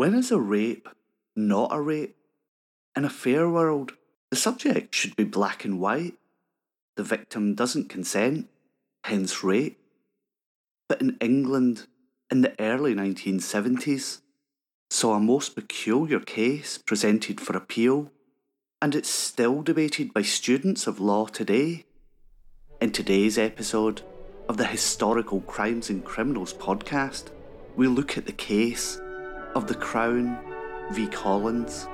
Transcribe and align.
When 0.00 0.14
is 0.14 0.30
a 0.30 0.40
rape 0.40 0.88
not 1.36 1.74
a 1.74 1.78
rape? 1.78 2.16
In 2.96 3.04
a 3.04 3.10
fair 3.10 3.50
world, 3.50 3.92
the 4.30 4.36
subject 4.36 4.94
should 4.94 5.14
be 5.14 5.24
black 5.24 5.62
and 5.66 5.78
white. 5.78 6.14
The 6.96 7.02
victim 7.02 7.54
doesn't 7.54 7.90
consent, 7.90 8.48
hence 9.04 9.44
rape. 9.44 9.78
But 10.88 11.02
in 11.02 11.18
England, 11.20 11.86
in 12.30 12.40
the 12.40 12.58
early 12.58 12.94
1970s, 12.94 14.22
saw 14.88 15.16
a 15.16 15.20
most 15.20 15.54
peculiar 15.54 16.20
case 16.20 16.78
presented 16.78 17.38
for 17.38 17.54
appeal, 17.54 18.10
and 18.80 18.94
it's 18.94 19.10
still 19.10 19.60
debated 19.60 20.14
by 20.14 20.22
students 20.22 20.86
of 20.86 20.98
law 20.98 21.26
today. 21.26 21.84
In 22.80 22.90
today's 22.90 23.36
episode 23.36 24.00
of 24.48 24.56
the 24.56 24.64
Historical 24.64 25.42
Crimes 25.42 25.90
and 25.90 26.02
Criminals 26.02 26.54
podcast, 26.54 27.24
we 27.76 27.86
look 27.86 28.16
at 28.16 28.24
the 28.24 28.32
case 28.32 28.98
of 29.54 29.66
the 29.66 29.74
Crown 29.74 30.38
v. 30.92 31.06
Collins. 31.08 31.86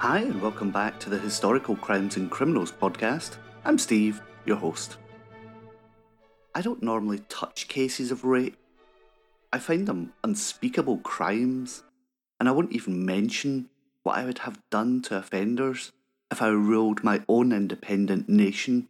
Hi, 0.00 0.18
and 0.20 0.40
welcome 0.40 0.70
back 0.70 1.00
to 1.00 1.10
the 1.10 1.18
Historical 1.18 1.74
Crimes 1.74 2.16
and 2.16 2.30
Criminals 2.30 2.70
podcast. 2.70 3.36
I'm 3.64 3.78
Steve, 3.78 4.22
your 4.46 4.56
host. 4.56 4.96
I 6.54 6.62
don't 6.62 6.84
normally 6.84 7.18
touch 7.28 7.66
cases 7.66 8.12
of 8.12 8.22
rape. 8.22 8.56
I 9.52 9.58
find 9.58 9.88
them 9.88 10.12
unspeakable 10.22 10.98
crimes, 10.98 11.82
and 12.38 12.48
I 12.48 12.52
wouldn't 12.52 12.76
even 12.76 13.04
mention 13.04 13.70
what 14.04 14.16
I 14.16 14.24
would 14.24 14.38
have 14.38 14.62
done 14.70 15.02
to 15.02 15.16
offenders 15.16 15.90
if 16.30 16.40
I 16.40 16.46
ruled 16.46 17.02
my 17.02 17.24
own 17.26 17.52
independent 17.52 18.28
nation 18.28 18.86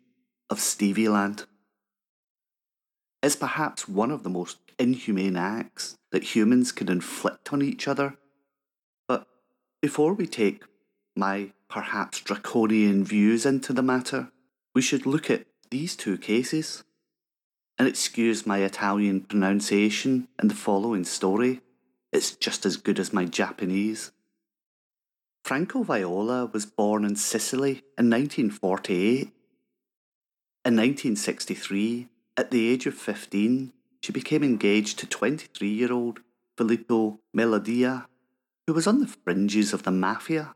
of 0.51 0.59
Stevieland. 0.59 1.47
It's 3.23 3.35
perhaps 3.35 3.89
one 3.89 4.11
of 4.11 4.25
the 4.25 4.31
most 4.31 4.59
inhumane 4.79 5.37
acts 5.37 5.97
that 6.13 6.35
humans 6.35 6.71
can 6.71 6.91
inflict 6.91 7.51
on 7.51 7.63
each 7.63 7.89
other. 7.89 8.19
But 9.09 9.27
before 9.81 10.13
we 10.13 10.27
take 10.27 10.65
my 11.19 11.51
perhaps 11.69 12.21
draconian 12.21 13.05
views 13.05 13.45
into 13.45 13.73
the 13.73 13.83
matter, 13.83 14.31
we 14.75 14.81
should 14.81 15.05
look 15.05 15.31
at 15.31 15.47
these 15.71 15.97
two 15.97 16.17
cases. 16.17 16.85
And 17.79 17.87
excuse 17.87 18.47
my 18.47 18.59
Italian 18.59 19.21
pronunciation 19.23 20.29
in 20.41 20.49
the 20.49 20.55
following 20.55 21.05
story, 21.05 21.61
it's 22.13 22.35
just 22.35 22.65
as 22.65 22.77
good 22.77 22.99
as 22.99 23.13
my 23.13 23.25
Japanese. 23.25 24.13
Franca 25.45 25.83
Viola 25.83 26.47
was 26.47 26.67
born 26.67 27.05
in 27.05 27.17
Sicily 27.17 27.83
in 27.97 28.11
1948. 28.11 29.33
In 30.65 30.77
1963, 30.77 32.09
at 32.37 32.51
the 32.51 32.69
age 32.69 32.87
of 32.87 32.95
15, 32.95 33.73
she 34.03 34.13
became 34.13 34.43
engaged 34.43 34.99
to 34.99 35.07
23 35.07 35.69
year 35.69 35.93
old 35.93 36.21
Filippo 36.57 37.21
Melodia, 37.33 38.07
who 38.67 38.75
was 38.75 38.87
on 38.87 39.01
the 39.01 39.07
fringes 39.07 39.73
of 39.73 39.85
the 39.85 39.91
mafia 39.91 40.55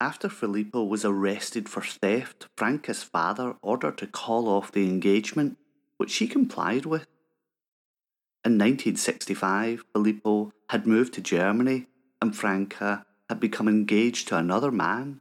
after 0.00 0.28
Filippo 0.28 0.82
was 0.82 1.04
arrested 1.04 1.68
for 1.68 1.82
theft, 1.82 2.48
Franca's 2.56 3.02
father 3.02 3.56
ordered 3.62 3.98
to 3.98 4.06
call 4.06 4.48
off 4.48 4.72
the 4.72 4.88
engagement, 4.88 5.58
which 5.98 6.10
she 6.10 6.26
complied 6.26 6.86
with. 6.86 7.06
In 8.42 8.52
1965, 8.52 9.84
Filippo 9.92 10.52
had 10.70 10.86
moved 10.86 11.12
to 11.14 11.20
Germany 11.20 11.86
and 12.22 12.34
Franca 12.34 12.84
uh, 12.84 13.02
had 13.28 13.40
become 13.40 13.68
engaged 13.68 14.28
to 14.28 14.36
another 14.36 14.70
man. 14.70 15.20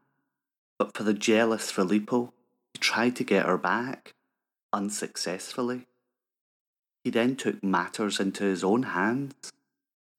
But 0.78 0.96
for 0.96 1.04
the 1.04 1.14
jealous 1.14 1.70
Filippo, 1.70 2.34
he 2.74 2.80
tried 2.80 3.16
to 3.18 3.24
get 3.24 3.46
her 3.46 3.58
back, 3.58 4.14
unsuccessfully. 4.72 5.86
He 7.04 7.10
then 7.10 7.36
took 7.36 7.64
matters 7.64 8.20
into 8.20 8.46
his 8.46 8.64
own 8.64 8.84
hands. 8.84 9.52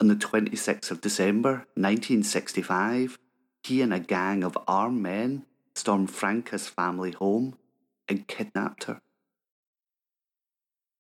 On 0.01 0.09
the 0.09 0.15
26th 0.15 0.91
of 0.91 1.01
December 1.01 1.67
1965, 1.75 3.19
he 3.63 3.83
and 3.83 3.93
a 3.93 4.01
gang 4.01 4.43
of 4.43 4.59
armed 4.67 5.03
men 5.03 5.45
stormed 5.75 6.11
Franca's 6.11 6.69
family 6.69 7.13
home 7.13 7.57
and 8.09 8.27
kidnapped 8.27 8.85
her. 8.85 9.01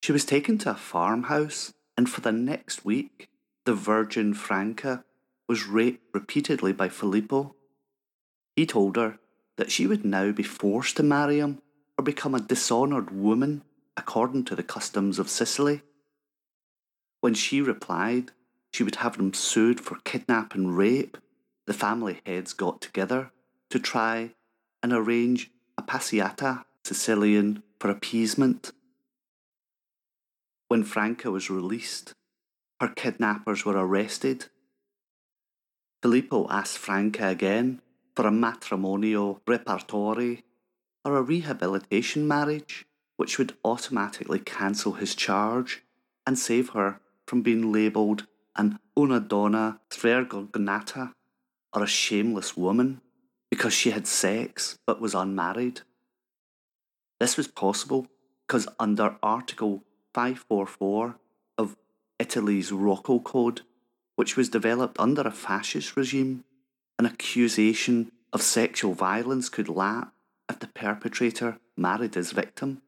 She 0.02 0.12
was 0.12 0.24
taken 0.24 0.58
to 0.58 0.70
a 0.70 0.74
farmhouse, 0.74 1.74
and 1.96 2.08
for 2.08 2.20
the 2.20 2.32
next 2.32 2.84
week, 2.84 3.28
the 3.66 3.74
virgin 3.74 4.32
Franca 4.34 5.04
was 5.48 5.66
raped 5.66 6.02
repeatedly 6.14 6.72
by 6.72 6.88
Filippo. 6.88 7.54
He 8.56 8.66
told 8.66 8.96
her 8.96 9.18
that 9.56 9.70
she 9.70 9.86
would 9.86 10.04
now 10.04 10.32
be 10.32 10.42
forced 10.42 10.96
to 10.96 11.02
marry 11.02 11.38
him 11.38 11.60
or 11.98 12.04
become 12.04 12.34
a 12.34 12.40
dishonoured 12.40 13.10
woman 13.10 13.62
according 13.96 14.44
to 14.44 14.56
the 14.56 14.62
customs 14.62 15.18
of 15.18 15.28
Sicily. 15.28 15.82
When 17.20 17.34
she 17.34 17.60
replied 17.60 18.32
she 18.72 18.82
would 18.82 18.96
have 18.96 19.16
him 19.16 19.34
sued 19.34 19.80
for 19.80 19.96
kidnap 20.04 20.54
and 20.54 20.76
rape, 20.76 21.18
the 21.66 21.74
family 21.74 22.20
heads 22.26 22.52
got 22.52 22.80
together 22.80 23.30
to 23.70 23.78
try 23.78 24.32
and 24.82 24.92
arrange 24.92 25.50
a 25.76 25.82
passata 25.82 26.64
Sicilian 26.84 27.62
for 27.78 27.90
appeasement. 27.90 28.72
When 30.68 30.84
Franca 30.84 31.30
was 31.30 31.50
released, 31.50 32.14
her 32.80 32.88
kidnappers 32.88 33.64
were 33.64 33.76
arrested. 33.76 34.46
Filippo 36.02 36.46
asked 36.48 36.78
Franca 36.78 37.28
again 37.28 37.82
for 38.16 38.26
a 38.26 38.30
matrimonio 38.30 39.40
riparatore 39.46 40.42
or 41.04 41.16
a 41.16 41.22
rehabilitation 41.22 42.26
marriage, 42.26 42.86
which 43.16 43.38
would 43.38 43.56
automatically 43.64 44.38
cancel 44.38 44.94
his 44.94 45.14
charge 45.14 45.82
and 46.26 46.38
save 46.38 46.70
her 46.70 47.00
from 47.26 47.42
being 47.42 47.70
labelled 47.72 48.26
an 48.56 48.78
una 48.98 49.20
donna 49.20 49.80
svergognata 49.90 51.12
or 51.72 51.82
a 51.82 51.86
shameless 51.86 52.56
woman 52.56 53.00
because 53.50 53.72
she 53.72 53.90
had 53.90 54.06
sex 54.06 54.78
but 54.86 55.00
was 55.00 55.14
unmarried. 55.14 55.80
This 57.18 57.36
was 57.36 57.48
possible 57.48 58.06
because 58.46 58.68
under 58.78 59.16
Article 59.22 59.84
544 60.14 61.16
of 61.58 61.76
Italy's 62.18 62.72
Rocco 62.72 63.20
Code, 63.20 63.62
which 64.16 64.36
was 64.36 64.48
developed 64.48 64.98
under 64.98 65.22
a 65.22 65.30
fascist 65.30 65.96
regime, 65.96 66.44
an 66.98 67.06
accusation 67.06 68.12
of 68.32 68.42
sexual 68.42 68.94
violence 68.94 69.48
could 69.48 69.68
lapse 69.68 70.10
if 70.48 70.58
the 70.58 70.66
perpetrator 70.68 71.58
married 71.76 72.14
his 72.14 72.32
victim. 72.32 72.82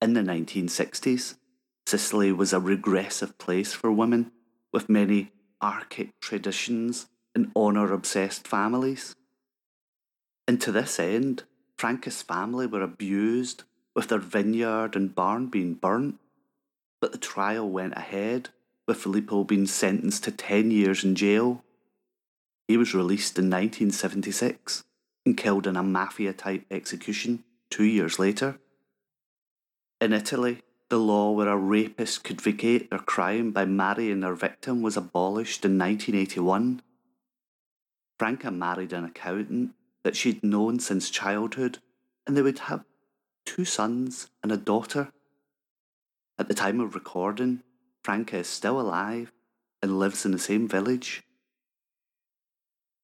In 0.00 0.14
the 0.14 0.20
1960s, 0.20 1.36
Sicily 1.86 2.32
was 2.32 2.52
a 2.52 2.60
regressive 2.60 3.38
place 3.38 3.72
for 3.72 3.92
women, 3.92 4.32
with 4.72 4.88
many 4.88 5.30
archaic 5.62 6.10
traditions 6.20 7.06
and 7.34 7.50
honour 7.56 7.92
obsessed 7.92 8.46
families. 8.46 9.14
And 10.46 10.60
to 10.60 10.72
this 10.72 11.00
end, 11.00 11.44
Franca's 11.76 12.22
family 12.22 12.66
were 12.66 12.82
abused, 12.82 13.64
with 13.94 14.08
their 14.08 14.18
vineyard 14.18 14.96
and 14.96 15.14
barn 15.14 15.46
being 15.46 15.74
burnt. 15.74 16.18
But 17.00 17.12
the 17.12 17.18
trial 17.18 17.68
went 17.68 17.96
ahead, 17.96 18.50
with 18.86 18.98
Filippo 18.98 19.44
being 19.44 19.66
sentenced 19.66 20.24
to 20.24 20.30
10 20.30 20.70
years 20.70 21.04
in 21.04 21.14
jail. 21.14 21.64
He 22.68 22.76
was 22.76 22.94
released 22.94 23.38
in 23.38 23.46
1976 23.46 24.84
and 25.26 25.36
killed 25.36 25.66
in 25.66 25.76
a 25.76 25.82
mafia 25.82 26.32
type 26.32 26.64
execution 26.70 27.44
two 27.70 27.84
years 27.84 28.18
later. 28.18 28.58
In 30.00 30.12
Italy, 30.12 30.62
the 30.90 30.98
law 30.98 31.30
where 31.32 31.48
a 31.48 31.56
rapist 31.56 32.24
could 32.24 32.40
vacate 32.40 32.90
their 32.90 32.98
crime 32.98 33.52
by 33.52 33.64
marrying 33.64 34.20
their 34.20 34.34
victim 34.34 34.82
was 34.82 34.96
abolished 34.96 35.64
in 35.64 35.78
1981 35.78 36.82
Franca 38.18 38.50
married 38.50 38.92
an 38.92 39.04
accountant 39.04 39.74
that 40.02 40.16
she'd 40.16 40.44
known 40.44 40.78
since 40.78 41.10
childhood, 41.10 41.78
and 42.26 42.36
they 42.36 42.42
would 42.42 42.60
have 42.60 42.84
two 43.44 43.64
sons 43.64 44.28
and 44.42 44.52
a 44.52 44.56
daughter. 44.56 45.12
At 46.38 46.48
the 46.48 46.54
time 46.54 46.80
of 46.80 46.94
recording, 46.94 47.62
Franca 48.02 48.38
is 48.38 48.48
still 48.48 48.80
alive 48.80 49.32
and 49.82 49.98
lives 49.98 50.24
in 50.24 50.32
the 50.32 50.38
same 50.38 50.68
village. 50.68 51.22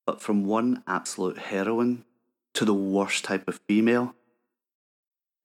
But 0.07 0.21
from 0.21 0.45
one 0.45 0.83
absolute 0.87 1.39
heroine 1.39 2.05
to 2.55 2.65
the 2.65 2.75
worst 2.75 3.25
type 3.25 3.47
of 3.49 3.61
female, 3.69 4.15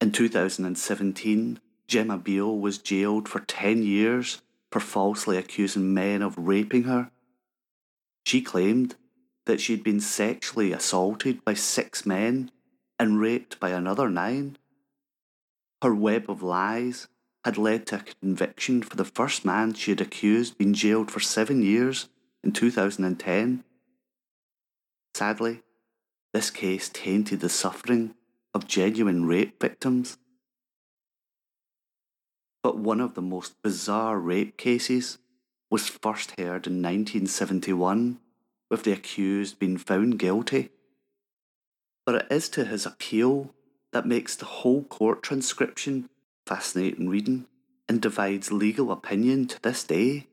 in 0.01 0.11
2017, 0.11 1.59
Gemma 1.87 2.17
Beale 2.17 2.57
was 2.57 2.77
jailed 2.77 3.29
for 3.29 3.39
10 3.39 3.83
years 3.83 4.41
for 4.71 4.79
falsely 4.79 5.37
accusing 5.37 5.93
men 5.93 6.21
of 6.21 6.37
raping 6.37 6.83
her. 6.83 7.11
She 8.25 8.41
claimed 8.41 8.95
that 9.45 9.61
she'd 9.61 9.83
been 9.83 9.99
sexually 9.99 10.71
assaulted 10.71 11.43
by 11.45 11.53
six 11.53 12.05
men 12.05 12.51
and 12.99 13.19
raped 13.19 13.59
by 13.59 13.69
another 13.69 14.09
nine. 14.09 14.57
Her 15.81 15.93
web 15.93 16.29
of 16.29 16.41
lies 16.41 17.07
had 17.43 17.57
led 17.57 17.85
to 17.87 17.97
a 17.97 18.03
conviction 18.21 18.81
for 18.81 18.95
the 18.95 19.05
first 19.05 19.45
man 19.45 19.73
she 19.73 19.91
had 19.91 20.01
accused 20.01 20.57
being 20.57 20.73
jailed 20.73 21.11
for 21.11 21.19
seven 21.19 21.61
years 21.61 22.09
in 22.43 22.51
2010. 22.51 23.63
Sadly, 25.13 25.61
this 26.33 26.49
case 26.49 26.89
tainted 26.89 27.39
the 27.39 27.49
suffering 27.49 28.15
of 28.53 28.67
genuine 28.67 29.25
rape 29.25 29.61
victims. 29.61 30.17
But 32.63 32.77
one 32.77 32.99
of 32.99 33.13
the 33.13 33.21
most 33.21 33.61
bizarre 33.61 34.19
rape 34.19 34.57
cases 34.57 35.19
was 35.69 35.87
first 35.87 36.31
heard 36.31 36.65
in 36.67 36.81
1971, 36.81 38.19
with 38.69 38.83
the 38.83 38.91
accused 38.91 39.59
being 39.59 39.77
found 39.77 40.19
guilty. 40.19 40.69
But 42.05 42.15
it 42.15 42.27
is 42.29 42.49
to 42.49 42.65
his 42.65 42.85
appeal 42.85 43.53
that 43.91 44.05
makes 44.05 44.35
the 44.35 44.45
whole 44.45 44.83
court 44.83 45.23
transcription 45.23 46.09
fascinating 46.45 47.09
reading 47.09 47.45
and 47.87 48.01
divides 48.01 48.51
legal 48.51 48.91
opinion 48.91 49.47
to 49.47 49.61
this 49.61 49.83
day. 49.83 50.27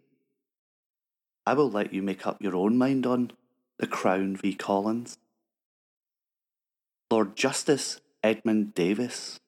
I 1.46 1.55
will 1.55 1.70
let 1.70 1.93
you 1.93 2.02
make 2.02 2.26
up 2.26 2.43
your 2.43 2.56
own 2.56 2.76
mind 2.76 3.06
on 3.06 3.32
the 3.79 3.87
Crown 3.87 4.37
v 4.37 4.55
Collins. 4.55 5.19
Lord 7.11 7.37
Justice 7.37 8.00
Edmund 8.23 8.75
Davies. 8.75 9.40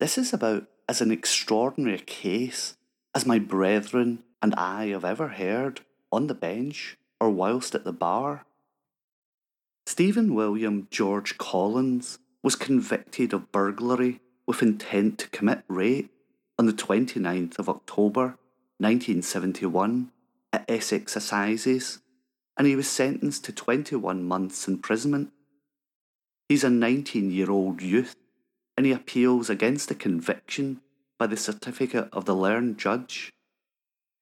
This 0.00 0.16
is 0.16 0.32
about 0.32 0.66
as 0.88 1.00
an 1.00 1.10
extraordinary 1.10 1.98
case 1.98 2.76
as 3.14 3.26
my 3.26 3.38
brethren 3.38 4.22
and 4.40 4.54
I 4.54 4.86
have 4.88 5.04
ever 5.04 5.28
heard 5.28 5.80
on 6.12 6.28
the 6.28 6.34
bench 6.34 6.96
or 7.20 7.30
whilst 7.30 7.74
at 7.74 7.84
the 7.84 7.92
bar. 7.92 8.44
Stephen 9.86 10.34
William 10.34 10.86
George 10.90 11.38
Collins 11.38 12.18
was 12.42 12.56
convicted 12.56 13.32
of 13.32 13.50
burglary 13.50 14.20
with 14.46 14.62
intent 14.62 15.18
to 15.18 15.28
commit 15.30 15.62
rape 15.68 16.10
on 16.58 16.66
the 16.66 16.72
29th 16.72 17.58
of 17.58 17.68
October 17.68 18.36
1971 18.78 20.10
at 20.52 20.64
Essex 20.68 21.16
Assizes, 21.16 22.00
and 22.56 22.66
he 22.66 22.76
was 22.76 22.88
sentenced 22.88 23.44
to 23.44 23.52
21 23.52 24.22
months 24.24 24.68
imprisonment. 24.68 25.32
He's 26.48 26.64
a 26.64 26.70
19 26.70 27.30
year 27.30 27.50
old 27.50 27.82
youth 27.82 28.14
and 28.76 28.86
he 28.86 28.92
appeals 28.92 29.50
against 29.50 29.88
the 29.88 29.94
conviction 29.94 30.80
by 31.18 31.26
the 31.26 31.36
certificate 31.36 32.08
of 32.12 32.26
the 32.26 32.34
learned 32.34 32.78
judge. 32.78 33.32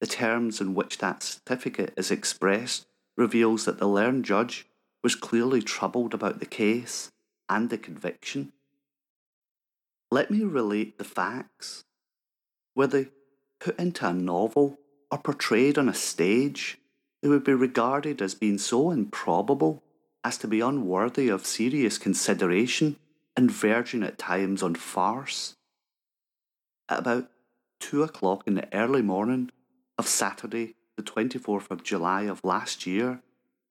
The 0.00 0.06
terms 0.06 0.60
in 0.60 0.74
which 0.74 0.98
that 0.98 1.22
certificate 1.22 1.94
is 1.96 2.10
expressed 2.10 2.86
reveals 3.16 3.64
that 3.64 3.78
the 3.78 3.88
learned 3.88 4.24
judge 4.24 4.66
was 5.02 5.14
clearly 5.14 5.62
troubled 5.62 6.12
about 6.12 6.38
the 6.40 6.46
case 6.46 7.10
and 7.48 7.70
the 7.70 7.78
conviction. 7.78 8.52
Let 10.10 10.30
me 10.30 10.42
relate 10.42 10.98
the 10.98 11.04
facts. 11.04 11.84
Were 12.74 12.86
they 12.86 13.08
put 13.58 13.78
into 13.78 14.06
a 14.06 14.12
novel 14.12 14.78
or 15.10 15.18
portrayed 15.18 15.78
on 15.78 15.88
a 15.88 15.94
stage, 15.94 16.78
they 17.22 17.28
would 17.28 17.44
be 17.44 17.54
regarded 17.54 18.20
as 18.20 18.34
being 18.34 18.58
so 18.58 18.90
improbable 18.90 19.82
as 20.22 20.36
to 20.38 20.48
be 20.48 20.60
unworthy 20.60 21.28
of 21.28 21.46
serious 21.46 21.98
consideration 21.98 22.96
and 23.36 23.50
verging 23.50 24.02
at 24.02 24.18
times 24.18 24.62
on 24.62 24.74
farce. 24.74 25.56
At 26.88 27.00
about 27.00 27.30
two 27.80 28.02
o'clock 28.02 28.42
in 28.46 28.54
the 28.54 28.68
early 28.74 29.02
morning 29.02 29.50
of 29.98 30.06
Saturday, 30.06 30.74
the 30.96 31.02
24th 31.02 31.70
of 31.70 31.82
July 31.82 32.22
of 32.22 32.44
last 32.44 32.86
year, 32.86 33.20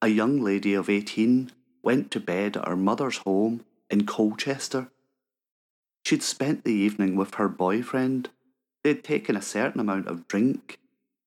a 0.02 0.08
young 0.08 0.42
lady 0.42 0.74
of 0.74 0.90
18 0.90 1.52
went 1.84 2.12
to 2.12 2.20
bed 2.20 2.58
at 2.58 2.68
her 2.68 2.76
mother's 2.76 3.18
home 3.18 3.64
in 3.90 4.06
Colchester. 4.06 4.90
She'd 6.04 6.24
spent 6.24 6.64
the 6.64 6.74
evening 6.74 7.16
with 7.16 7.36
her 7.36 7.48
boyfriend. 7.48 8.30
They'd 8.84 9.04
taken 9.04 9.36
a 9.36 9.42
certain 9.42 9.80
amount 9.80 10.08
of 10.08 10.28
drink, 10.28 10.80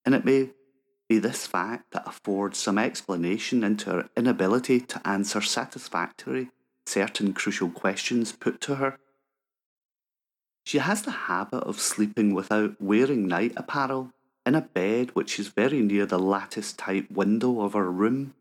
and 0.04 0.14
it 0.14 0.24
may 0.24 0.50
be 1.08 1.18
this 1.18 1.46
fact 1.46 1.92
that 1.92 2.06
affords 2.06 2.58
some 2.58 2.78
explanation 2.78 3.64
into 3.64 3.90
her 3.90 4.08
inability 4.16 4.80
to 4.80 5.08
answer 5.08 5.40
satisfactorily 5.40 6.50
certain 6.86 7.32
crucial 7.32 7.70
questions 7.70 8.32
put 8.32 8.60
to 8.62 8.76
her. 8.76 8.98
She 10.64 10.78
has 10.78 11.02
the 11.02 11.10
habit 11.10 11.62
of 11.64 11.80
sleeping 11.80 12.34
without 12.34 12.80
wearing 12.80 13.26
night 13.26 13.52
apparel 13.56 14.12
in 14.48 14.54
a 14.54 14.62
bed 14.62 15.10
which 15.12 15.38
is 15.38 15.48
very 15.48 15.82
near 15.82 16.06
the 16.06 16.18
lattice 16.18 16.72
type 16.72 17.10
window 17.10 17.60
of 17.60 17.74
her 17.74 17.92
room. 17.92 18.32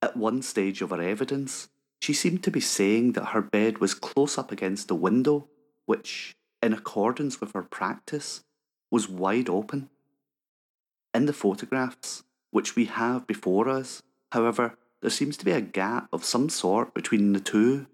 At 0.00 0.16
one 0.16 0.40
stage 0.40 0.82
of 0.82 0.90
her 0.90 1.02
evidence, 1.02 1.68
she 2.00 2.12
seemed 2.12 2.44
to 2.44 2.50
be 2.52 2.60
saying 2.60 3.12
that 3.14 3.30
her 3.34 3.42
bed 3.42 3.78
was 3.78 3.92
close 3.92 4.38
up 4.38 4.52
against 4.52 4.86
the 4.86 4.94
window, 4.94 5.48
which, 5.84 6.36
in 6.62 6.72
accordance 6.72 7.40
with 7.40 7.52
her 7.54 7.64
practice, 7.64 8.44
was 8.88 9.08
wide 9.08 9.48
open. 9.48 9.90
In 11.12 11.26
the 11.26 11.32
photographs, 11.32 12.22
which 12.52 12.76
we 12.76 12.84
have 12.84 13.26
before 13.26 13.68
us, 13.68 14.04
however, 14.30 14.76
there 15.00 15.10
seems 15.10 15.36
to 15.38 15.44
be 15.44 15.50
a 15.50 15.60
gap 15.60 16.06
of 16.12 16.24
some 16.24 16.48
sort 16.48 16.94
between 16.94 17.32
the 17.32 17.40
two, 17.40 17.86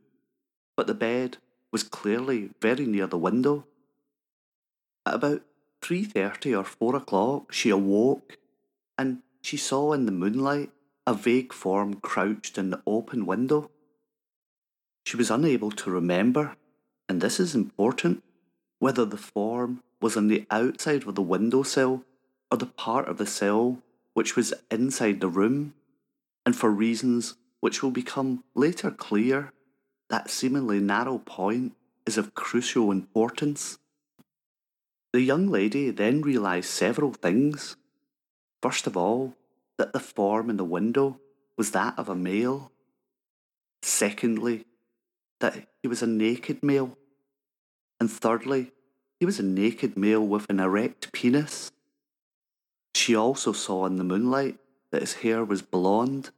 but 0.77 0.87
the 0.87 0.93
bed 0.93 1.39
was 1.73 1.83
clearly 1.83 2.51
very 2.61 2.85
near 2.85 3.07
the 3.07 3.17
window. 3.17 3.65
At 5.07 5.15
about 5.15 5.43
3.30 5.87 6.59
or 6.59 6.65
4 6.65 6.97
o'clock, 6.97 7.53
she 7.53 7.71
awoke 7.71 8.38
and 8.99 9.19
she 9.41 9.56
saw 9.56 9.93
in 9.93 10.05
the 10.05 10.12
moonlight 10.12 10.71
a 11.06 11.15
vague 11.15 11.53
form 11.53 11.94
crouched 11.94 12.59
in 12.59 12.71
the 12.71 12.83
open 12.87 13.25
window. 13.25 13.71
She 15.05 15.17
was 15.17 15.31
unable 15.31 15.71
to 15.71 15.91
remember, 15.91 16.56
and 17.09 17.21
this 17.21 17.38
is 17.38 17.55
important, 17.55 18.25
whether 18.81 19.05
the 19.05 19.17
form 19.17 19.85
was 20.00 20.17
on 20.17 20.27
the 20.27 20.44
outside 20.50 21.06
of 21.06 21.15
the 21.15 21.23
windowsill 21.23 22.03
or 22.50 22.59
the 22.59 22.67
part 22.67 23.06
of 23.06 23.19
the 23.19 23.27
sill 23.27 23.79
which 24.15 24.35
was 24.35 24.53
inside 24.73 25.21
the 25.21 25.29
room 25.29 25.75
and 26.44 26.56
for 26.56 26.71
reasons 26.71 27.37
which 27.61 27.81
will 27.81 27.93
become 27.93 28.43
later 28.56 28.91
clear, 28.91 29.53
that 30.11 30.31
seemingly 30.31 30.81
narrow 30.81 31.19
point 31.19 31.77
is 32.05 32.19
of 32.19 32.35
crucial 32.35 32.91
importance. 32.91 33.79
The 35.17 35.23
young 35.23 35.47
lady 35.49 35.89
then 35.89 36.21
realised 36.21 36.69
several 36.69 37.11
things. 37.11 37.75
First 38.61 38.87
of 38.87 38.99
all, 38.99 39.35
that 39.79 39.94
the 39.94 39.99
form 39.99 40.51
in 40.51 40.58
the 40.58 40.65
window 40.79 41.19
was 41.56 41.70
that 41.70 41.99
of 41.99 42.11
a 42.11 42.15
male. 42.15 42.70
Secondly, 43.81 44.67
that 45.41 45.69
he 45.81 45.89
was 45.89 46.03
a 46.03 46.06
naked 46.06 46.63
male. 46.63 46.99
And 47.99 48.11
thirdly, 48.11 48.73
he 49.19 49.25
was 49.25 49.41
a 49.41 49.43
naked 49.43 49.96
male 49.96 50.20
with 50.20 50.44
an 50.51 50.61
erect 50.61 51.11
penis. 51.13 51.73
She 52.94 53.17
also 53.17 53.53
saw 53.53 53.87
in 53.87 53.96
the 53.96 54.05
moonlight 54.05 54.58
that 54.91 55.01
his 55.01 55.15
hair 55.15 55.43
was 55.46 55.63
blonde 55.63 56.31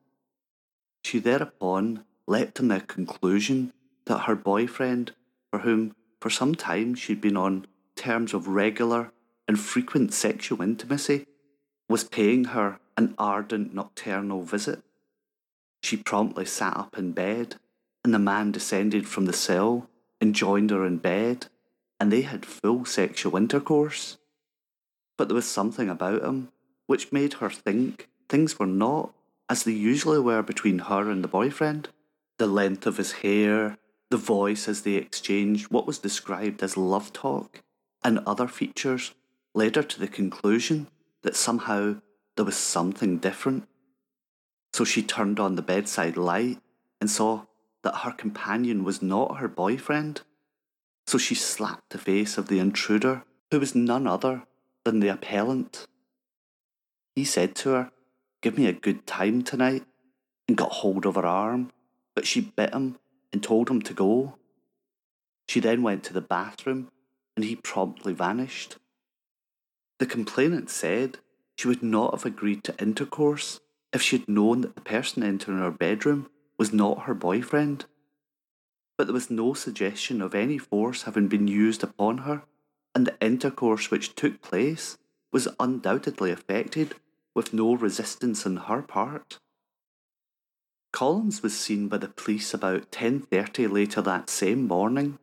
she 1.02 1.18
thereupon 1.18 2.04
leapt 2.28 2.54
to 2.54 2.62
the 2.62 2.80
conclusion 2.80 3.72
that 4.04 4.26
her 4.26 4.36
boyfriend, 4.36 5.14
for 5.50 5.58
whom 5.66 5.96
for 6.20 6.30
some 6.30 6.54
time 6.54 6.94
she'd 6.94 7.20
been 7.20 7.36
on 7.36 7.66
terms 7.98 8.32
of 8.32 8.48
regular 8.48 9.12
and 9.46 9.58
frequent 9.58 10.14
sexual 10.14 10.62
intimacy, 10.62 11.26
was 11.88 12.04
paying 12.04 12.44
her 12.56 12.78
an 12.96 13.14
ardent 13.18 13.74
nocturnal 13.74 14.42
visit. 14.42 14.82
She 15.82 15.96
promptly 15.96 16.44
sat 16.44 16.76
up 16.76 16.96
in 16.96 17.12
bed, 17.12 17.56
and 18.04 18.14
the 18.14 18.18
man 18.18 18.52
descended 18.52 19.08
from 19.08 19.26
the 19.26 19.32
cell 19.32 19.88
and 20.20 20.34
joined 20.34 20.70
her 20.70 20.84
in 20.84 20.98
bed, 20.98 21.46
and 21.98 22.12
they 22.12 22.22
had 22.22 22.46
full 22.46 22.84
sexual 22.84 23.36
intercourse. 23.36 24.18
But 25.16 25.28
there 25.28 25.34
was 25.34 25.48
something 25.48 25.88
about 25.88 26.22
him 26.22 26.48
which 26.86 27.12
made 27.12 27.34
her 27.34 27.50
think 27.50 28.08
things 28.28 28.58
were 28.58 28.66
not 28.66 29.12
as 29.48 29.64
they 29.64 29.72
usually 29.72 30.18
were 30.18 30.42
between 30.42 30.78
her 30.80 31.10
and 31.10 31.24
the 31.24 31.28
boyfriend. 31.28 31.88
The 32.38 32.46
length 32.46 32.86
of 32.86 32.98
his 32.98 33.12
hair, 33.12 33.78
the 34.10 34.16
voice 34.16 34.68
as 34.68 34.82
they 34.82 34.94
exchanged 34.94 35.70
what 35.70 35.86
was 35.86 35.98
described 35.98 36.62
as 36.62 36.76
love 36.76 37.12
talk, 37.12 37.62
and 38.02 38.20
other 38.20 38.48
features 38.48 39.14
led 39.54 39.76
her 39.76 39.82
to 39.82 40.00
the 40.00 40.08
conclusion 40.08 40.88
that 41.22 41.36
somehow 41.36 41.96
there 42.36 42.44
was 42.44 42.56
something 42.56 43.18
different. 43.18 43.66
So 44.72 44.84
she 44.84 45.02
turned 45.02 45.40
on 45.40 45.56
the 45.56 45.62
bedside 45.62 46.16
light 46.16 46.58
and 47.00 47.10
saw 47.10 47.46
that 47.82 47.98
her 47.98 48.12
companion 48.12 48.84
was 48.84 49.02
not 49.02 49.38
her 49.38 49.48
boyfriend. 49.48 50.22
So 51.06 51.18
she 51.18 51.34
slapped 51.34 51.90
the 51.90 51.98
face 51.98 52.38
of 52.38 52.48
the 52.48 52.58
intruder, 52.58 53.24
who 53.50 53.60
was 53.60 53.74
none 53.74 54.06
other 54.06 54.44
than 54.84 55.00
the 55.00 55.08
appellant. 55.08 55.86
He 57.16 57.24
said 57.24 57.54
to 57.56 57.70
her, 57.70 57.90
give 58.42 58.56
me 58.56 58.66
a 58.66 58.72
good 58.72 59.06
time 59.06 59.42
tonight, 59.42 59.84
and 60.46 60.56
got 60.56 60.72
hold 60.72 61.06
of 61.06 61.16
her 61.16 61.26
arm, 61.26 61.72
but 62.14 62.26
she 62.26 62.40
bit 62.40 62.72
him 62.72 62.98
and 63.32 63.42
told 63.42 63.68
him 63.68 63.82
to 63.82 63.94
go. 63.94 64.36
She 65.48 65.60
then 65.60 65.82
went 65.82 66.04
to 66.04 66.12
the 66.12 66.20
bathroom, 66.20 66.90
and 67.38 67.44
he 67.44 67.54
promptly 67.54 68.12
vanished. 68.12 68.78
The 70.00 70.06
complainant 70.06 70.70
said 70.70 71.18
she 71.56 71.68
would 71.68 71.84
not 71.84 72.12
have 72.12 72.26
agreed 72.26 72.64
to 72.64 72.74
intercourse 72.82 73.60
if 73.92 74.02
she 74.02 74.18
had 74.18 74.28
known 74.28 74.62
that 74.62 74.74
the 74.74 74.80
person 74.80 75.22
entering 75.22 75.58
her 75.58 75.70
bedroom 75.70 76.28
was 76.58 76.72
not 76.72 77.04
her 77.04 77.14
boyfriend. 77.14 77.84
But 78.96 79.06
there 79.06 79.14
was 79.14 79.30
no 79.30 79.54
suggestion 79.54 80.20
of 80.20 80.34
any 80.34 80.58
force 80.58 81.04
having 81.04 81.28
been 81.28 81.46
used 81.46 81.84
upon 81.84 82.18
her, 82.18 82.42
and 82.92 83.06
the 83.06 83.16
intercourse 83.20 83.88
which 83.88 84.16
took 84.16 84.42
place 84.42 84.98
was 85.30 85.46
undoubtedly 85.60 86.32
effected 86.32 86.96
with 87.36 87.54
no 87.54 87.74
resistance 87.74 88.46
on 88.46 88.56
her 88.56 88.82
part. 88.82 89.38
Collins 90.92 91.44
was 91.44 91.56
seen 91.56 91.86
by 91.86 91.98
the 91.98 92.08
police 92.08 92.52
about 92.52 92.90
10:30 92.90 93.68
later 93.68 94.02
that 94.02 94.28
same 94.28 94.66
morning. 94.66 95.20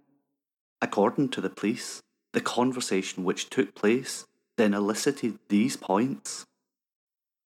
According 0.81 1.29
to 1.29 1.41
the 1.41 1.49
police, 1.49 2.01
the 2.33 2.41
conversation 2.41 3.23
which 3.23 3.49
took 3.49 3.75
place 3.75 4.25
then 4.57 4.73
elicited 4.73 5.39
these 5.49 5.75
points. 5.77 6.45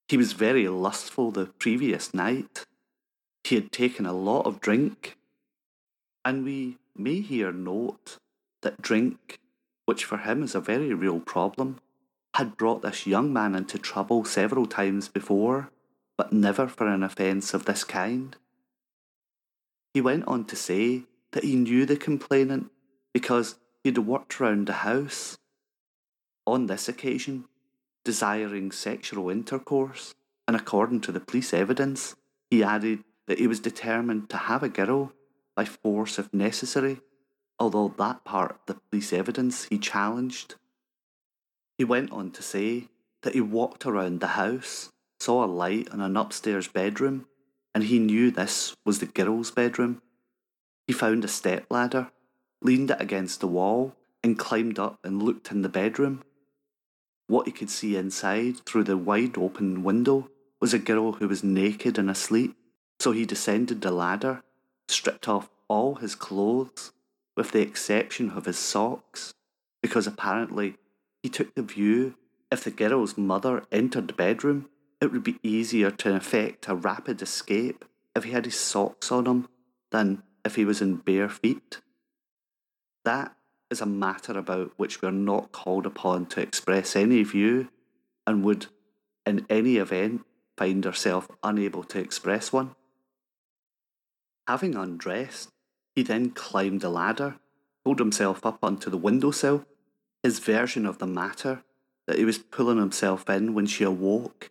He 0.07 0.17
was 0.17 0.33
very 0.33 0.67
lustful 0.67 1.31
the 1.31 1.45
previous 1.45 2.13
night. 2.13 2.65
He 3.43 3.55
had 3.55 3.71
taken 3.71 4.05
a 4.05 4.13
lot 4.13 4.45
of 4.45 4.59
drink. 4.59 5.17
And 6.25 6.43
we 6.43 6.77
may 6.95 7.21
here 7.21 7.51
note 7.51 8.17
that 8.61 8.81
drink, 8.81 9.39
which 9.85 10.05
for 10.05 10.17
him 10.17 10.43
is 10.43 10.55
a 10.55 10.59
very 10.59 10.93
real 10.93 11.19
problem, 11.19 11.79
had 12.35 12.57
brought 12.57 12.81
this 12.81 13.07
young 13.07 13.31
man 13.33 13.55
into 13.55 13.77
trouble 13.77 14.25
several 14.25 14.65
times 14.65 15.07
before, 15.07 15.69
but 16.17 16.33
never 16.33 16.67
for 16.67 16.87
an 16.87 17.03
offence 17.03 17.53
of 17.53 17.65
this 17.65 17.83
kind. 17.83 18.35
He 19.93 20.01
went 20.01 20.27
on 20.27 20.45
to 20.45 20.55
say 20.55 21.03
that 21.31 21.43
he 21.43 21.55
knew 21.55 21.85
the 21.85 21.97
complainant 21.97 22.71
because 23.13 23.55
he'd 23.83 23.97
worked 23.97 24.39
round 24.39 24.67
the 24.67 24.73
house. 24.73 25.37
On 26.45 26.67
this 26.67 26.87
occasion, 26.89 27.45
desiring 28.03 28.71
sexual 28.71 29.29
intercourse, 29.29 30.15
and 30.47 30.55
according 30.55 31.01
to 31.01 31.11
the 31.11 31.19
police 31.19 31.53
evidence, 31.53 32.15
he 32.49 32.63
added 32.63 33.03
that 33.27 33.39
he 33.39 33.47
was 33.47 33.59
determined 33.59 34.29
to 34.29 34.37
have 34.37 34.63
a 34.63 34.69
girl 34.69 35.13
by 35.55 35.65
force 35.65 36.17
if 36.17 36.33
necessary, 36.33 37.01
although 37.59 37.93
that 37.97 38.23
part 38.23 38.51
of 38.51 38.57
the 38.65 38.73
police 38.89 39.13
evidence 39.13 39.65
he 39.65 39.77
challenged. 39.77 40.55
He 41.77 41.83
went 41.83 42.11
on 42.11 42.31
to 42.31 42.41
say 42.41 42.87
that 43.21 43.35
he 43.35 43.41
walked 43.41 43.85
around 43.85 44.19
the 44.19 44.27
house, 44.27 44.89
saw 45.19 45.43
a 45.43 45.47
light 45.47 45.89
in 45.93 46.01
an 46.01 46.17
upstairs 46.17 46.67
bedroom, 46.67 47.27
and 47.75 47.83
he 47.83 47.99
knew 47.99 48.31
this 48.31 48.75
was 48.85 48.99
the 48.99 49.05
girl's 49.05 49.51
bedroom. 49.51 50.01
He 50.87 50.93
found 50.93 51.23
a 51.23 51.27
step 51.27 51.65
ladder, 51.69 52.09
leaned 52.61 52.91
it 52.91 53.01
against 53.01 53.39
the 53.39 53.47
wall, 53.47 53.95
and 54.23 54.37
climbed 54.37 54.77
up 54.77 54.99
and 55.03 55.23
looked 55.23 55.51
in 55.51 55.61
the 55.61 55.69
bedroom. 55.69 56.23
What 57.27 57.45
he 57.45 57.51
could 57.51 57.69
see 57.69 57.95
inside 57.95 58.65
through 58.65 58.85
the 58.85 58.97
wide 58.97 59.37
open 59.37 59.83
window 59.83 60.29
was 60.59 60.73
a 60.73 60.79
girl 60.79 61.13
who 61.13 61.27
was 61.27 61.43
naked 61.43 61.97
and 61.97 62.09
asleep, 62.09 62.55
so 62.99 63.11
he 63.11 63.25
descended 63.25 63.81
the 63.81 63.91
ladder, 63.91 64.43
stripped 64.87 65.27
off 65.27 65.49
all 65.67 65.95
his 65.95 66.15
clothes, 66.15 66.91
with 67.37 67.51
the 67.51 67.61
exception 67.61 68.31
of 68.31 68.45
his 68.45 68.59
socks, 68.59 69.33
because 69.81 70.07
apparently 70.07 70.75
he 71.23 71.29
took 71.29 71.53
the 71.55 71.61
view 71.61 72.15
if 72.51 72.63
the 72.63 72.71
girl's 72.71 73.17
mother 73.17 73.63
entered 73.71 74.07
the 74.07 74.13
bedroom, 74.13 74.69
it 74.99 75.11
would 75.11 75.23
be 75.23 75.39
easier 75.43 75.91
to 75.91 76.15
effect 76.15 76.67
a 76.67 76.75
rapid 76.75 77.21
escape 77.21 77.85
if 78.15 78.23
he 78.23 78.31
had 78.31 78.45
his 78.45 78.59
socks 78.59 79.11
on 79.11 79.27
him 79.27 79.47
than 79.91 80.23
if 80.43 80.55
he 80.55 80.65
was 80.65 80.81
in 80.81 80.95
bare 80.95 81.29
feet. 81.29 81.79
That 83.05 83.35
is 83.69 83.81
a 83.81 83.85
matter 83.85 84.37
about 84.37 84.71
which 84.77 85.01
we 85.01 85.07
are 85.07 85.11
not 85.11 85.51
called 85.51 85.85
upon 85.85 86.25
to 86.27 86.41
express 86.41 86.95
any 86.95 87.23
view 87.23 87.69
and 88.25 88.43
would, 88.43 88.67
in 89.25 89.45
any 89.49 89.77
event, 89.77 90.25
find 90.57 90.85
ourselves 90.85 91.27
unable 91.43 91.83
to 91.85 91.99
express 91.99 92.51
one. 92.51 92.75
Having 94.47 94.75
undressed, 94.75 95.49
he 95.95 96.03
then 96.03 96.31
climbed 96.31 96.81
the 96.81 96.89
ladder, 96.89 97.35
pulled 97.85 97.99
himself 97.99 98.45
up 98.45 98.59
onto 98.63 98.89
the 98.89 98.97
windowsill, 98.97 99.65
his 100.23 100.39
version 100.39 100.85
of 100.85 100.97
the 100.97 101.07
matter 101.07 101.63
that 102.07 102.17
he 102.17 102.25
was 102.25 102.39
pulling 102.39 102.77
himself 102.77 103.29
in 103.29 103.53
when 103.53 103.67
she 103.67 103.83
awoke. 103.83 104.49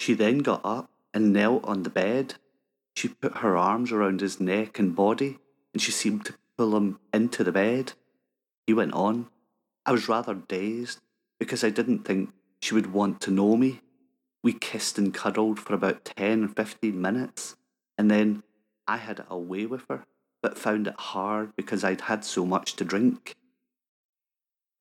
She 0.00 0.14
then 0.14 0.38
got 0.38 0.60
up 0.64 0.90
and 1.14 1.32
knelt 1.32 1.64
on 1.64 1.84
the 1.84 1.90
bed. 1.90 2.34
She 2.96 3.08
put 3.08 3.38
her 3.38 3.56
arms 3.56 3.92
around 3.92 4.20
his 4.20 4.40
neck 4.40 4.78
and 4.78 4.94
body, 4.94 5.38
and 5.72 5.80
she 5.80 5.92
seemed 5.92 6.24
to 6.26 6.34
pull 6.56 6.76
him 6.76 6.98
into 7.12 7.44
the 7.44 7.52
bed. 7.52 7.92
He 8.66 8.72
went 8.72 8.92
on. 8.92 9.28
I 9.84 9.92
was 9.92 10.08
rather 10.08 10.34
dazed 10.34 11.00
because 11.38 11.64
I 11.64 11.70
didn't 11.70 12.04
think 12.04 12.30
she 12.60 12.74
would 12.74 12.92
want 12.92 13.20
to 13.22 13.30
know 13.30 13.56
me. 13.56 13.80
We 14.44 14.52
kissed 14.52 14.98
and 14.98 15.12
cuddled 15.12 15.58
for 15.58 15.74
about 15.74 16.04
10 16.04 16.44
or 16.44 16.48
15 16.48 17.00
minutes, 17.00 17.56
and 17.96 18.10
then 18.10 18.42
I 18.86 18.96
had 18.96 19.20
it 19.20 19.26
away 19.28 19.66
with 19.66 19.84
her, 19.88 20.04
but 20.42 20.58
found 20.58 20.86
it 20.86 20.94
hard 20.98 21.54
because 21.56 21.84
I'd 21.84 22.02
had 22.02 22.24
so 22.24 22.44
much 22.44 22.74
to 22.76 22.84
drink. 22.84 23.34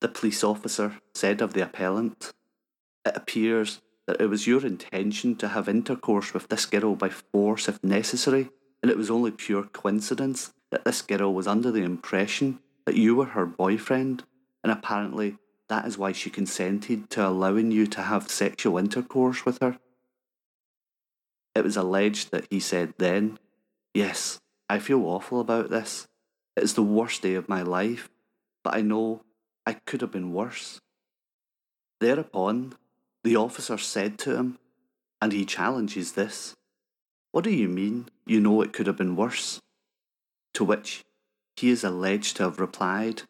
The 0.01 0.07
police 0.07 0.43
officer 0.43 0.99
said 1.13 1.41
of 1.41 1.53
the 1.53 1.63
appellant, 1.63 2.31
It 3.05 3.15
appears 3.15 3.81
that 4.07 4.19
it 4.19 4.27
was 4.27 4.47
your 4.47 4.65
intention 4.65 5.35
to 5.37 5.49
have 5.49 5.69
intercourse 5.69 6.33
with 6.33 6.47
this 6.49 6.65
girl 6.65 6.95
by 6.95 7.09
force 7.09 7.69
if 7.69 7.83
necessary, 7.83 8.49
and 8.81 8.91
it 8.91 8.97
was 8.97 9.11
only 9.11 9.31
pure 9.31 9.63
coincidence 9.63 10.53
that 10.71 10.85
this 10.85 11.01
girl 11.01 11.33
was 11.33 11.47
under 11.47 11.71
the 11.71 11.83
impression 11.83 12.59
that 12.85 12.95
you 12.95 13.15
were 13.15 13.25
her 13.25 13.45
boyfriend, 13.45 14.23
and 14.63 14.71
apparently 14.71 15.37
that 15.69 15.85
is 15.85 15.97
why 15.97 16.11
she 16.11 16.29
consented 16.29 17.09
to 17.09 17.25
allowing 17.25 17.71
you 17.71 17.87
to 17.87 18.01
have 18.01 18.29
sexual 18.29 18.77
intercourse 18.77 19.45
with 19.45 19.59
her. 19.61 19.79
It 21.53 21.63
was 21.63 21.77
alleged 21.77 22.31
that 22.31 22.47
he 22.49 22.59
said 22.59 22.93
then, 22.97 23.37
Yes, 23.93 24.39
I 24.69 24.79
feel 24.79 25.05
awful 25.05 25.41
about 25.41 25.69
this. 25.69 26.07
It 26.55 26.63
is 26.63 26.73
the 26.73 26.83
worst 26.83 27.21
day 27.21 27.35
of 27.35 27.49
my 27.49 27.61
life, 27.61 28.09
but 28.63 28.75
I 28.75 28.81
know 28.81 29.23
I 29.65 29.73
could 29.73 30.01
have 30.01 30.11
been 30.11 30.33
worse. 30.33 30.79
Thereupon, 31.99 32.75
the 33.23 33.35
officer 33.35 33.77
said 33.77 34.17
to 34.19 34.35
him, 34.35 34.57
and 35.21 35.31
he 35.31 35.45
challenges 35.45 36.13
this, 36.13 36.55
What 37.31 37.43
do 37.43 37.51
you 37.51 37.67
mean 37.67 38.09
you 38.25 38.39
know 38.39 38.61
it 38.61 38.73
could 38.73 38.87
have 38.87 38.97
been 38.97 39.15
worse? 39.15 39.61
To 40.53 40.63
which 40.63 41.03
he 41.55 41.69
is 41.69 41.83
alleged 41.83 42.37
to 42.37 42.43
have 42.43 42.59
replied, 42.59 43.23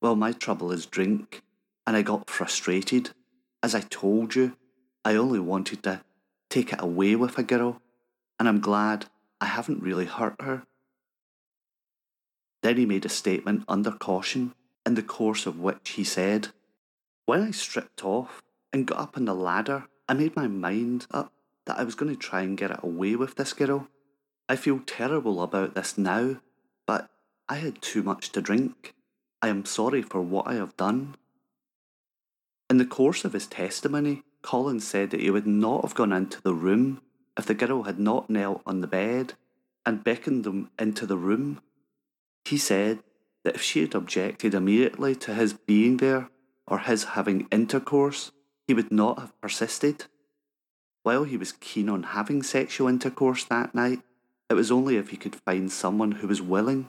Well, 0.00 0.16
my 0.16 0.32
trouble 0.32 0.72
is 0.72 0.86
drink, 0.86 1.42
and 1.86 1.96
I 1.96 2.02
got 2.02 2.30
frustrated. 2.30 3.10
As 3.62 3.74
I 3.74 3.80
told 3.80 4.34
you, 4.34 4.56
I 5.04 5.14
only 5.14 5.40
wanted 5.40 5.82
to 5.84 6.02
take 6.50 6.72
it 6.72 6.82
away 6.82 7.16
with 7.16 7.38
a 7.38 7.42
girl, 7.42 7.80
and 8.38 8.48
I'm 8.48 8.60
glad 8.60 9.06
I 9.40 9.46
haven't 9.46 9.82
really 9.82 10.06
hurt 10.06 10.40
her. 10.40 10.64
Then 12.62 12.76
he 12.76 12.86
made 12.86 13.04
a 13.04 13.10
statement 13.10 13.64
under 13.68 13.92
caution 13.92 14.54
in 14.84 14.94
the 14.94 15.02
course 15.02 15.46
of 15.46 15.60
which 15.60 15.90
he 15.90 16.04
said, 16.04 16.48
When 17.26 17.42
I 17.42 17.50
stripped 17.50 18.04
off 18.04 18.42
and 18.72 18.86
got 18.86 18.98
up 18.98 19.16
on 19.16 19.24
the 19.24 19.34
ladder, 19.34 19.84
I 20.08 20.14
made 20.14 20.36
my 20.36 20.46
mind 20.48 21.06
up 21.10 21.32
that 21.66 21.78
I 21.78 21.84
was 21.84 21.94
going 21.94 22.12
to 22.12 22.18
try 22.18 22.42
and 22.42 22.56
get 22.56 22.70
it 22.70 22.80
away 22.82 23.16
with 23.16 23.34
this 23.34 23.52
girl. 23.52 23.88
I 24.48 24.56
feel 24.56 24.80
terrible 24.86 25.42
about 25.42 25.74
this 25.74 25.98
now, 25.98 26.36
but 26.86 27.10
I 27.48 27.56
had 27.56 27.82
too 27.82 28.02
much 28.02 28.30
to 28.32 28.40
drink. 28.40 28.94
I 29.42 29.48
am 29.48 29.64
sorry 29.64 30.02
for 30.02 30.20
what 30.20 30.46
I 30.46 30.54
have 30.54 30.76
done. 30.76 31.16
In 32.68 32.78
the 32.78 32.86
course 32.86 33.24
of 33.24 33.32
his 33.32 33.46
testimony, 33.46 34.22
Collins 34.42 34.86
said 34.86 35.10
that 35.10 35.20
he 35.20 35.30
would 35.30 35.46
not 35.46 35.82
have 35.82 35.94
gone 35.94 36.12
into 36.12 36.40
the 36.40 36.54
room 36.54 37.00
if 37.36 37.46
the 37.46 37.54
girl 37.54 37.84
had 37.84 37.98
not 37.98 38.30
knelt 38.30 38.62
on 38.66 38.80
the 38.80 38.86
bed 38.86 39.34
and 39.84 40.02
beckoned 40.02 40.44
them 40.44 40.70
into 40.78 41.06
the 41.06 41.16
room. 41.16 41.60
He 42.44 42.56
said 42.56 43.00
that 43.44 43.54
if 43.56 43.62
she 43.62 43.82
had 43.82 43.94
objected 43.94 44.54
immediately 44.54 45.14
to 45.16 45.34
his 45.34 45.52
being 45.52 45.98
there 45.98 46.30
or 46.66 46.80
his 46.80 47.04
having 47.04 47.46
intercourse, 47.52 48.32
he 48.66 48.74
would 48.74 48.90
not 48.90 49.20
have 49.20 49.40
persisted. 49.40 50.06
While 51.02 51.24
he 51.24 51.36
was 51.36 51.52
keen 51.52 51.88
on 51.88 52.02
having 52.02 52.42
sexual 52.42 52.88
intercourse 52.88 53.44
that 53.44 53.74
night, 53.74 54.00
it 54.48 54.54
was 54.54 54.70
only 54.70 54.96
if 54.96 55.10
he 55.10 55.16
could 55.16 55.36
find 55.36 55.70
someone 55.70 56.12
who 56.12 56.28
was 56.28 56.40
willing. 56.42 56.88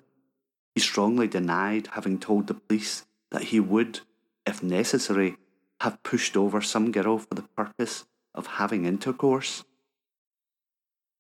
He 0.76 0.82
strongly 0.82 1.28
denied 1.28 1.88
having 1.94 2.20
told 2.20 2.48
the 2.48 2.54
police 2.54 3.06
that 3.32 3.46
he 3.46 3.60
would, 3.60 4.02
if 4.46 4.62
necessary, 4.62 5.38
have 5.82 6.04
pushed 6.04 6.38
over 6.38 6.62
some 6.62 6.92
girl 6.92 7.18
for 7.18 7.34
the 7.34 7.48
purpose 7.56 8.06
of 8.34 8.48
having 8.48 8.86
intercourse. 8.86 9.64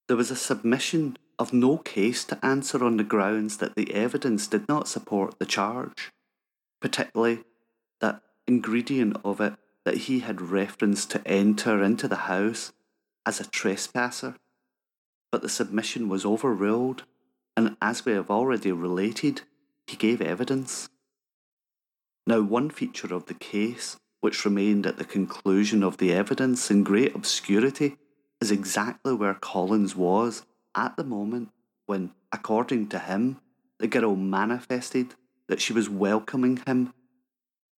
There 0.07 0.17
was 0.17 0.31
a 0.31 0.35
submission 0.35 1.17
of 1.39 1.53
no 1.53 1.77
case 1.77 2.23
to 2.25 2.45
answer 2.45 2.83
on 2.83 2.97
the 2.97 3.03
grounds 3.03 3.57
that 3.57 3.75
the 3.75 3.93
evidence 3.93 4.47
did 4.47 4.67
not 4.67 4.87
support 4.87 5.37
the 5.37 5.45
charge, 5.45 6.11
particularly 6.81 7.43
that 7.99 8.21
ingredient 8.47 9.17
of 9.23 9.41
it 9.41 9.53
that 9.85 9.97
he 9.97 10.19
had 10.19 10.41
reference 10.41 11.05
to 11.05 11.25
enter 11.27 11.83
into 11.83 12.07
the 12.07 12.15
house 12.15 12.73
as 13.25 13.39
a 13.39 13.49
trespasser. 13.49 14.35
But 15.31 15.41
the 15.41 15.49
submission 15.49 16.09
was 16.09 16.25
overruled, 16.25 17.03
and 17.55 17.75
as 17.81 18.05
we 18.05 18.13
have 18.13 18.29
already 18.29 18.71
related, 18.71 19.41
he 19.87 19.97
gave 19.97 20.21
evidence. 20.21 20.89
Now, 22.25 22.41
one 22.41 22.69
feature 22.69 23.13
of 23.13 23.25
the 23.25 23.33
case 23.33 23.97
which 24.19 24.45
remained 24.45 24.85
at 24.85 24.97
the 24.97 25.05
conclusion 25.05 25.83
of 25.83 25.97
the 25.97 26.11
evidence 26.11 26.71
in 26.71 26.83
great 26.83 27.15
obscurity, 27.15 27.97
is 28.41 28.51
exactly 28.51 29.13
where 29.13 29.33
Collins 29.33 29.95
was 29.95 30.45
at 30.75 30.95
the 30.97 31.03
moment 31.03 31.49
when, 31.85 32.11
according 32.31 32.87
to 32.89 32.99
him, 32.99 33.39
the 33.79 33.87
girl 33.87 34.15
manifested 34.15 35.15
that 35.47 35.61
she 35.61 35.73
was 35.73 35.89
welcoming 35.89 36.57
him. 36.65 36.93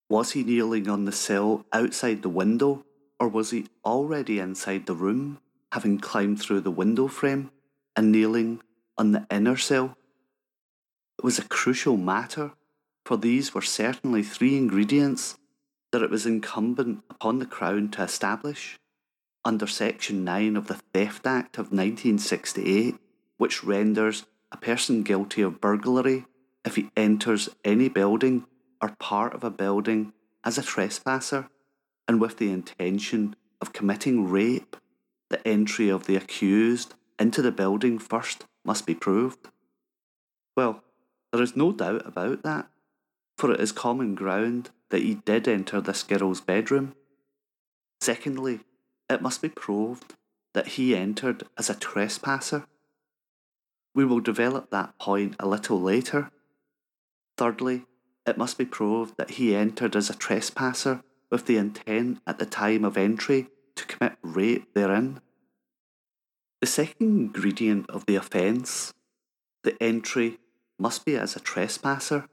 Was 0.09 0.31
he 0.31 0.43
kneeling 0.43 0.87
on 0.87 1.05
the 1.05 1.11
sill 1.11 1.65
outside 1.73 2.21
the 2.21 2.29
window, 2.29 2.85
or 3.19 3.27
was 3.27 3.51
he 3.51 3.67
already 3.83 4.39
inside 4.39 4.85
the 4.85 4.95
room, 4.95 5.39
having 5.71 5.99
climbed 5.99 6.41
through 6.41 6.61
the 6.61 6.71
window 6.71 7.07
frame 7.07 7.51
and 7.95 8.11
kneeling 8.11 8.61
on 8.97 9.11
the 9.11 9.25
inner 9.31 9.57
sill? 9.57 9.95
It 11.17 11.23
was 11.23 11.39
a 11.39 11.47
crucial 11.47 11.97
matter, 11.97 12.51
for 13.05 13.17
these 13.17 13.53
were 13.53 13.61
certainly 13.61 14.23
three 14.23 14.57
ingredients 14.57 15.37
that 15.91 16.03
it 16.03 16.09
was 16.09 16.25
incumbent 16.25 17.03
upon 17.09 17.39
the 17.39 17.45
Crown 17.45 17.89
to 17.89 18.03
establish 18.03 18.77
under 19.45 19.65
Section 19.65 20.23
9 20.23 20.57
of 20.57 20.67
the 20.67 20.79
Theft 20.93 21.25
Act 21.25 21.57
of 21.57 21.71
1968, 21.71 22.95
which 23.37 23.63
renders 23.63 24.25
a 24.51 24.57
person 24.57 25.03
guilty 25.03 25.41
of 25.41 25.61
burglary 25.61 26.25
if 26.65 26.75
he 26.75 26.91
enters 26.97 27.49
any 27.63 27.87
building 27.87 28.45
or 28.81 28.95
part 28.99 29.33
of 29.33 29.43
a 29.43 29.49
building 29.49 30.13
as 30.43 30.57
a 30.57 30.63
trespasser 30.63 31.49
and 32.07 32.21
with 32.21 32.37
the 32.37 32.51
intention 32.51 33.35
of 33.61 33.73
committing 33.73 34.29
rape, 34.29 34.75
the 35.29 35.45
entry 35.47 35.89
of 35.89 36.05
the 36.05 36.15
accused 36.15 36.93
into 37.19 37.41
the 37.41 37.51
building 37.51 37.99
first 37.99 38.45
must 38.63 38.85
be 38.85 38.95
proved. 38.95 39.47
Well, 40.55 40.83
there 41.31 41.41
is 41.41 41.55
no 41.55 41.71
doubt 41.71 42.05
about 42.05 42.43
that, 42.43 42.67
for 43.37 43.51
it 43.51 43.59
is 43.59 43.71
common 43.71 44.15
ground 44.15 44.69
that 44.89 45.01
he 45.01 45.15
did 45.15 45.47
enter 45.47 45.81
this 45.81 46.03
girl's 46.03 46.41
bedroom. 46.41 46.95
Secondly, 47.99 48.61
it 49.09 49.21
must 49.21 49.41
be 49.41 49.49
proved 49.49 50.15
that 50.53 50.69
he 50.69 50.95
entered 50.95 51.43
as 51.57 51.69
a 51.69 51.75
trespasser. 51.75 52.65
We 53.93 54.05
will 54.05 54.19
develop 54.19 54.69
that 54.69 54.97
point 54.99 55.35
a 55.39 55.47
little 55.47 55.81
later. 55.81 56.31
Thirdly, 57.37 57.85
it 58.25 58.37
must 58.37 58.57
be 58.57 58.65
proved 58.65 59.17
that 59.17 59.31
he 59.31 59.55
entered 59.55 59.95
as 59.95 60.09
a 60.09 60.15
trespasser 60.15 61.03
with 61.29 61.45
the 61.45 61.57
intent 61.57 62.19
at 62.25 62.39
the 62.39 62.45
time 62.45 62.85
of 62.85 62.97
entry 62.97 63.49
to 63.77 63.85
commit 63.85 64.17
rape 64.21 64.73
therein. 64.73 65.21
The 66.61 66.67
second 66.67 67.07
ingredient 67.07 67.89
of 67.89 68.05
the 68.05 68.15
offence, 68.15 68.93
the 69.63 69.81
entry 69.81 70.39
must 70.79 71.05
be 71.05 71.15
as 71.15 71.35
a 71.35 71.39
trespasser, 71.39 72.27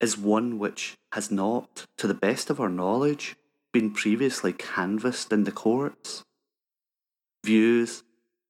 is 0.00 0.16
one 0.16 0.58
which 0.58 0.96
has 1.12 1.30
not, 1.30 1.86
to 1.98 2.06
the 2.06 2.14
best 2.14 2.50
of 2.50 2.60
our 2.60 2.68
knowledge, 2.68 3.36
been 3.72 3.92
previously 3.92 4.52
canvassed 4.52 5.32
in 5.32 5.44
the 5.44 5.52
courts. 5.52 6.22
Views 7.44 8.04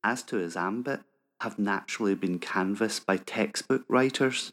as 0.05 0.23
to 0.23 0.37
his 0.37 0.57
ambit 0.57 1.01
have 1.41 1.59
naturally 1.59 2.15
been 2.15 2.39
canvassed 2.39 3.07
by 3.07 3.17
textbook 3.17 3.85
writers, 3.89 4.53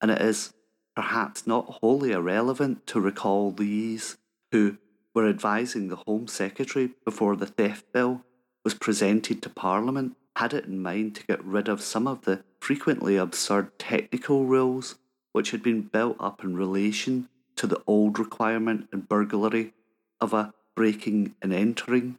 and 0.00 0.10
it 0.10 0.20
is 0.20 0.52
perhaps 0.94 1.46
not 1.46 1.78
wholly 1.80 2.12
irrelevant 2.12 2.86
to 2.86 3.00
recall 3.00 3.50
these 3.50 4.16
who 4.52 4.78
were 5.16 5.26
advising 5.26 5.88
the 5.88 5.96
Home 6.06 6.28
Secretary 6.28 6.90
before 7.02 7.36
the 7.36 7.46
Theft 7.46 7.90
Bill 7.90 8.22
was 8.62 8.74
presented 8.74 9.40
to 9.40 9.48
Parliament 9.48 10.14
had 10.36 10.52
it 10.52 10.66
in 10.66 10.82
mind 10.82 11.14
to 11.14 11.26
get 11.26 11.42
rid 11.42 11.68
of 11.68 11.80
some 11.80 12.06
of 12.06 12.26
the 12.26 12.44
frequently 12.60 13.16
absurd 13.16 13.78
technical 13.78 14.44
rules 14.44 14.96
which 15.32 15.52
had 15.52 15.62
been 15.62 15.80
built 15.80 16.18
up 16.20 16.44
in 16.44 16.54
relation 16.54 17.30
to 17.56 17.66
the 17.66 17.80
old 17.86 18.18
requirement 18.18 18.88
in 18.92 19.00
burglary 19.00 19.72
of 20.20 20.34
a 20.34 20.52
breaking 20.74 21.34
and 21.40 21.54
entering. 21.54 22.18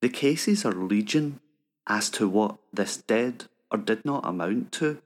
The 0.00 0.08
cases 0.08 0.64
are 0.64 0.72
legion 0.72 1.40
as 1.88 2.08
to 2.10 2.28
what 2.28 2.58
this 2.72 2.96
did 2.96 3.46
or 3.72 3.78
did 3.78 4.04
not 4.04 4.24
amount 4.24 4.70
to, 4.72 5.02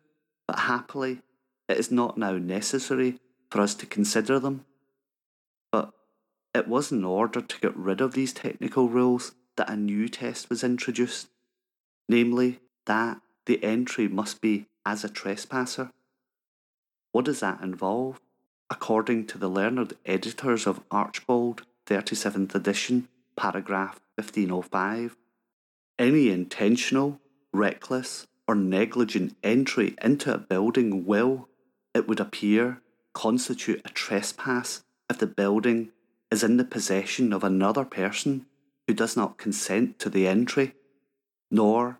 but 0.46 0.58
happily 0.58 1.22
it 1.70 1.78
is 1.78 1.90
not 1.90 2.18
now 2.18 2.32
necessary 2.32 3.18
for 3.50 3.62
us 3.62 3.74
to 3.76 3.86
consider 3.86 4.38
them. 4.38 4.66
It 6.54 6.66
was 6.66 6.90
in 6.90 7.04
order 7.04 7.40
to 7.40 7.60
get 7.60 7.76
rid 7.76 8.00
of 8.00 8.12
these 8.12 8.32
technical 8.32 8.88
rules 8.88 9.32
that 9.56 9.70
a 9.70 9.76
new 9.76 10.08
test 10.08 10.50
was 10.50 10.64
introduced, 10.64 11.28
namely 12.08 12.60
that 12.86 13.20
the 13.46 13.62
entry 13.62 14.08
must 14.08 14.40
be 14.40 14.66
as 14.84 15.04
a 15.04 15.08
trespasser. 15.08 15.90
What 17.12 17.24
does 17.24 17.40
that 17.40 17.60
involve? 17.62 18.20
According 18.68 19.26
to 19.28 19.38
the 19.38 19.48
learned 19.48 19.94
editors 20.06 20.66
of 20.66 20.80
Archbold, 20.90 21.62
37th 21.86 22.54
edition, 22.54 23.08
paragraph 23.36 24.00
1505, 24.16 25.16
any 25.98 26.30
intentional, 26.30 27.20
reckless, 27.52 28.26
or 28.46 28.54
negligent 28.54 29.36
entry 29.42 29.94
into 30.02 30.32
a 30.32 30.38
building 30.38 31.04
will, 31.04 31.48
it 31.94 32.08
would 32.08 32.20
appear, 32.20 32.80
constitute 33.12 33.80
a 33.84 33.88
trespass 33.90 34.82
if 35.08 35.18
the 35.18 35.26
building 35.26 35.90
is 36.30 36.42
in 36.42 36.56
the 36.56 36.64
possession 36.64 37.32
of 37.32 37.42
another 37.42 37.84
person 37.84 38.46
who 38.86 38.94
does 38.94 39.16
not 39.16 39.38
consent 39.38 39.98
to 39.98 40.08
the 40.08 40.26
entry, 40.26 40.74
nor 41.50 41.98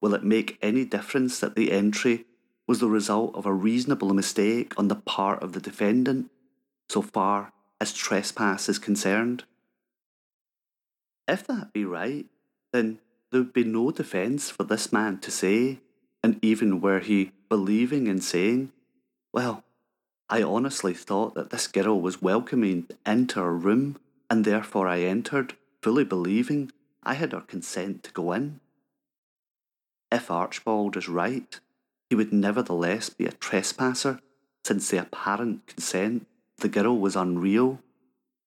will 0.00 0.14
it 0.14 0.24
make 0.24 0.58
any 0.62 0.84
difference 0.84 1.40
that 1.40 1.56
the 1.56 1.72
entry 1.72 2.26
was 2.66 2.80
the 2.80 2.88
result 2.88 3.34
of 3.34 3.46
a 3.46 3.52
reasonable 3.52 4.12
mistake 4.12 4.74
on 4.76 4.88
the 4.88 4.94
part 4.94 5.42
of 5.42 5.52
the 5.52 5.60
defendant, 5.60 6.30
so 6.88 7.02
far 7.02 7.52
as 7.80 7.92
trespass 7.92 8.68
is 8.68 8.78
concerned. 8.78 9.44
If 11.26 11.46
that 11.46 11.72
be 11.72 11.84
right, 11.84 12.26
then 12.72 12.98
there 13.30 13.40
would 13.40 13.52
be 13.52 13.64
no 13.64 13.90
defence 13.90 14.50
for 14.50 14.64
this 14.64 14.92
man 14.92 15.18
to 15.20 15.30
say, 15.30 15.80
and 16.22 16.38
even 16.42 16.80
were 16.80 17.00
he 17.00 17.32
believing 17.48 18.06
in 18.06 18.20
saying, 18.20 18.72
Well, 19.32 19.64
I 20.30 20.42
honestly 20.42 20.92
thought 20.92 21.34
that 21.34 21.50
this 21.50 21.66
girl 21.66 22.00
was 22.00 22.20
welcoming 22.20 22.84
to 22.84 22.96
enter 23.06 23.46
a 23.46 23.52
room, 23.52 23.98
and 24.28 24.44
therefore 24.44 24.86
I 24.86 25.00
entered, 25.00 25.54
fully 25.82 26.04
believing 26.04 26.70
I 27.02 27.14
had 27.14 27.32
her 27.32 27.40
consent 27.40 28.02
to 28.04 28.12
go 28.12 28.32
in. 28.32 28.60
If 30.12 30.30
Archbold 30.30 30.96
is 30.96 31.08
right, 31.08 31.58
he 32.10 32.16
would 32.16 32.32
nevertheless 32.32 33.08
be 33.08 33.24
a 33.24 33.32
trespasser, 33.32 34.20
since 34.64 34.90
the 34.90 34.98
apparent 34.98 35.66
consent 35.66 36.26
the 36.58 36.68
girl 36.68 36.98
was 36.98 37.16
unreal. 37.16 37.80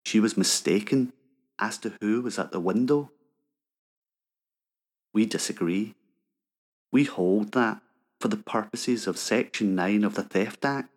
She 0.05 0.19
was 0.19 0.37
mistaken 0.37 1.13
as 1.57 1.77
to 1.79 1.93
who 2.01 2.21
was 2.21 2.37
at 2.37 2.51
the 2.51 2.59
window. 2.59 3.09
We 5.13 5.25
disagree. 5.25 5.95
We 6.91 7.05
hold 7.05 7.53
that, 7.53 7.81
for 8.19 8.27
the 8.27 8.37
purposes 8.37 9.07
of 9.07 9.17
Section 9.17 9.73
9 9.73 10.03
of 10.03 10.15
the 10.15 10.23
Theft 10.23 10.63
Act, 10.65 10.89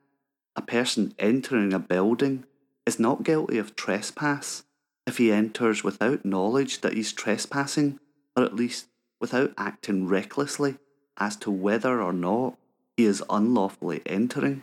a 0.57 0.63
person 0.63 1.15
entering 1.19 1.73
a 1.73 1.79
building 1.79 2.45
is 2.87 2.99
not 2.99 3.23
guilty 3.23 3.59
of 3.59 3.77
trespass 3.77 4.65
if 5.07 5.19
he 5.19 5.33
enters 5.33 5.85
without 5.85 6.25
knowledge 6.25 6.81
that 6.81 6.95
he's 6.95 7.13
trespassing, 7.13 7.99
or 8.37 8.45
at 8.45 8.55
least 8.55 8.87
without 9.21 9.53
acting 9.59 10.07
recklessly 10.07 10.77
as 11.19 11.37
to 11.37 11.51
whether 11.51 12.01
or 12.01 12.13
not 12.13 12.57
he 12.97 13.05
is 13.05 13.23
unlawfully 13.29 14.03
entering. 14.07 14.63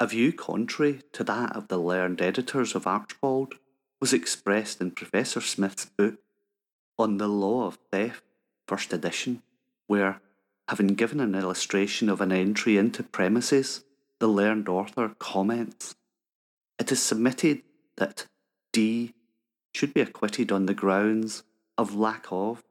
A 0.00 0.06
view 0.06 0.32
contrary 0.32 1.02
to 1.12 1.24
that 1.24 1.54
of 1.54 1.68
the 1.68 1.78
learned 1.78 2.20
editors 2.20 2.74
of 2.74 2.86
Archbold 2.86 3.54
was 4.00 4.12
expressed 4.12 4.80
in 4.80 4.90
Professor 4.90 5.40
Smith's 5.40 5.86
book 5.86 6.16
on 6.98 7.18
the 7.18 7.28
Law 7.28 7.66
of 7.66 7.78
Theft, 7.90 8.22
first 8.66 8.92
edition, 8.92 9.42
where, 9.86 10.20
having 10.68 10.88
given 10.88 11.20
an 11.20 11.34
illustration 11.34 12.08
of 12.08 12.20
an 12.20 12.32
entry 12.32 12.76
into 12.76 13.02
premises, 13.02 13.84
the 14.20 14.28
learned 14.28 14.68
author 14.68 15.14
comments 15.18 15.94
It 16.78 16.90
is 16.92 17.02
submitted 17.02 17.62
that 17.96 18.26
D 18.72 19.14
should 19.74 19.92
be 19.92 20.00
acquitted 20.00 20.52
on 20.52 20.66
the 20.66 20.74
grounds 20.74 21.42
of 21.76 21.94
lack 21.94 22.26
of, 22.30 22.62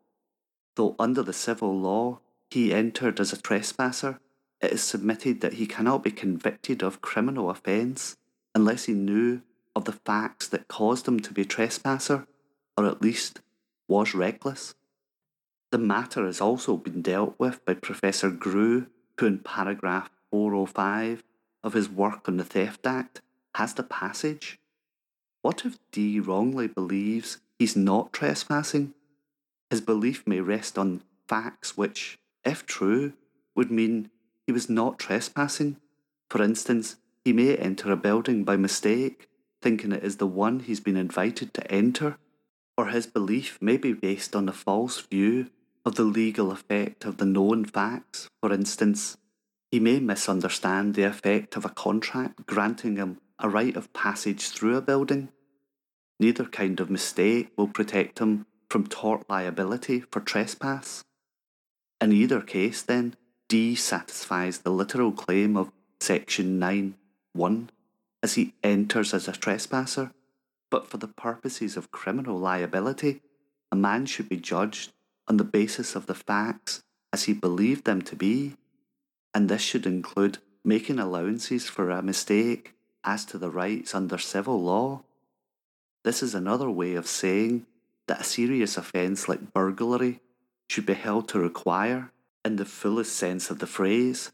though 0.75 0.95
under 0.97 1.21
the 1.21 1.34
civil 1.34 1.77
law 1.77 2.19
he 2.49 2.73
entered 2.73 3.19
as 3.19 3.34
a 3.34 3.41
trespasser, 3.41 4.19
it 4.62 4.71
is 4.71 4.84
submitted 4.84 5.41
that 5.41 5.53
he 5.53 5.65
cannot 5.65 6.03
be 6.03 6.12
convicted 6.12 6.82
of 6.82 7.01
criminal 7.01 7.49
offence 7.49 8.15
unless 8.56 8.86
he 8.86 8.93
knew 8.93 9.41
of 9.75 9.86
the 9.86 9.99
facts 10.06 10.47
that 10.47 10.67
caused 10.67 11.08
him 11.08 11.19
to 11.19 11.34
be 11.34 11.41
a 11.41 11.45
trespasser, 11.45 12.27
or 12.77 12.86
at 12.86 13.01
least 13.01 13.41
was 13.88 14.13
reckless. 14.13 14.75
The 15.71 15.77
matter 15.77 16.25
has 16.25 16.39
also 16.39 16.77
been 16.77 17.01
dealt 17.01 17.36
with 17.38 17.65
by 17.65 17.73
Professor 17.73 18.32
Griew, 18.32 18.88
who 19.19 19.25
in 19.25 19.39
paragraph 19.39 20.10
405 20.32 21.23
of 21.63 21.73
his 21.73 21.89
work 21.89 22.28
on 22.28 22.38
the 22.38 22.43
Theft 22.43 22.86
Act 22.86 23.21
has 23.56 23.73
the 23.73 23.84
passage 23.84 24.60
What 25.41 25.65
if 25.65 25.78
D 25.91 26.19
wrongly 26.19 26.67
believes 26.67 27.38
he's 27.60 27.76
not 27.76 28.13
trespassing? 28.13 28.93
His 29.69 29.82
belief 29.82 30.26
may 30.28 30.39
rest 30.39 30.78
on 30.78 31.04
facts 31.28 31.76
which, 31.76 32.17
if 32.43 32.65
true, 32.65 33.13
would 33.56 33.71
mean 33.71 34.10
he 34.45 34.54
was 34.54 34.69
not 34.69 34.99
trespassing. 34.99 35.78
For 36.30 36.41
instance, 36.41 36.97
he 37.26 37.34
may 37.34 37.56
enter 37.56 37.91
a 37.91 37.97
building 37.97 38.43
by 38.43 38.58
mistake, 38.58 39.28
thinking 39.62 39.91
it 39.91 40.04
is 40.04 40.17
the 40.17 40.28
one 40.28 40.60
he's 40.60 40.80
been 40.80 40.97
invited 40.97 41.54
to 41.54 41.71
enter, 41.71 42.17
or 42.78 42.88
his 42.88 43.08
belief 43.08 43.58
may 43.62 43.78
be 43.78 43.93
based 43.93 44.36
on 44.36 44.49
a 44.49 44.54
false 44.54 44.99
view 44.99 45.49
of 45.86 45.95
the 45.95 46.04
legal 46.04 46.52
effect 46.52 47.06
of 47.06 47.17
the 47.17 47.26
known 47.26 47.65
facts. 47.65 48.28
For 48.41 48.52
instance, 48.52 49.17
he 49.73 49.79
may 49.79 49.99
misunderstand 49.99 50.93
the 50.93 51.01
effect 51.01 51.55
of 51.55 51.65
a 51.65 51.69
contract 51.69 52.45
granting 52.45 52.95
him 52.95 53.19
a 53.39 53.49
right 53.49 53.75
of 53.75 53.91
passage 53.91 54.49
through 54.49 54.77
a 54.77 54.81
building. 54.81 55.29
Neither 56.19 56.45
kind 56.45 56.79
of 56.79 56.91
mistake 56.91 57.49
will 57.57 57.69
protect 57.69 58.19
him 58.19 58.45
from 58.69 58.86
tort 58.86 59.27
liability 59.27 60.01
for 60.12 60.19
trespass. 60.19 61.03
In 61.99 62.12
either 62.12 62.39
case, 62.39 62.83
then, 62.83 63.15
D 63.49 63.73
satisfies 63.73 64.59
the 64.59 64.69
literal 64.69 65.12
claim 65.12 65.57
of 65.57 65.71
Section 65.99 66.59
9 66.59 66.93
1 67.33 67.69
as 68.21 68.36
he 68.36 68.53
enters 68.63 69.12
as 69.12 69.27
a 69.27 69.31
trespasser, 69.31 70.12
but 70.69 70.88
for 70.88 70.97
the 70.97 71.07
purposes 71.07 71.75
of 71.75 71.89
criminal 71.89 72.38
liability, 72.38 73.21
a 73.71 73.75
man 73.75 74.05
should 74.05 74.29
be 74.29 74.38
judged 74.38 74.91
on 75.27 75.38
the 75.38 75.43
basis 75.43 75.95
of 75.95 76.05
the 76.05 76.13
facts 76.13 76.83
as 77.12 77.23
he 77.23 77.33
believed 77.33 77.86
them 77.86 78.03
to 78.03 78.15
be, 78.15 78.55
and 79.34 79.50
this 79.50 79.62
should 79.62 79.86
include 79.86 80.38
making 80.63 81.00
allowances 81.00 81.67
for 81.67 81.89
a 81.89 82.02
mistake 82.02 82.74
as 83.04 83.26
to 83.26 83.38
the 83.38 83.50
rights 83.50 83.93
under 83.93 84.17
civil 84.17 84.62
law. 84.62 85.02
This 86.04 86.24
is 86.24 86.36
another 86.36 86.69
way 86.69 86.96
of 86.96 87.08
saying 87.08 87.65
that 88.08 88.22
a 88.22 88.24
serious 88.24 88.78
offence 88.78 89.28
like 89.28 89.54
burglary 89.54 90.19
should 90.69 90.86
be 90.86 90.93
held 90.93 91.28
to 91.30 91.39
require, 91.39 92.12
in 92.46 92.58
the 92.58 92.65
fullest 92.65 93.15
sense 93.15 93.50
of 93.50 93.60
the 93.60 93.67
phrase, 93.67 94.32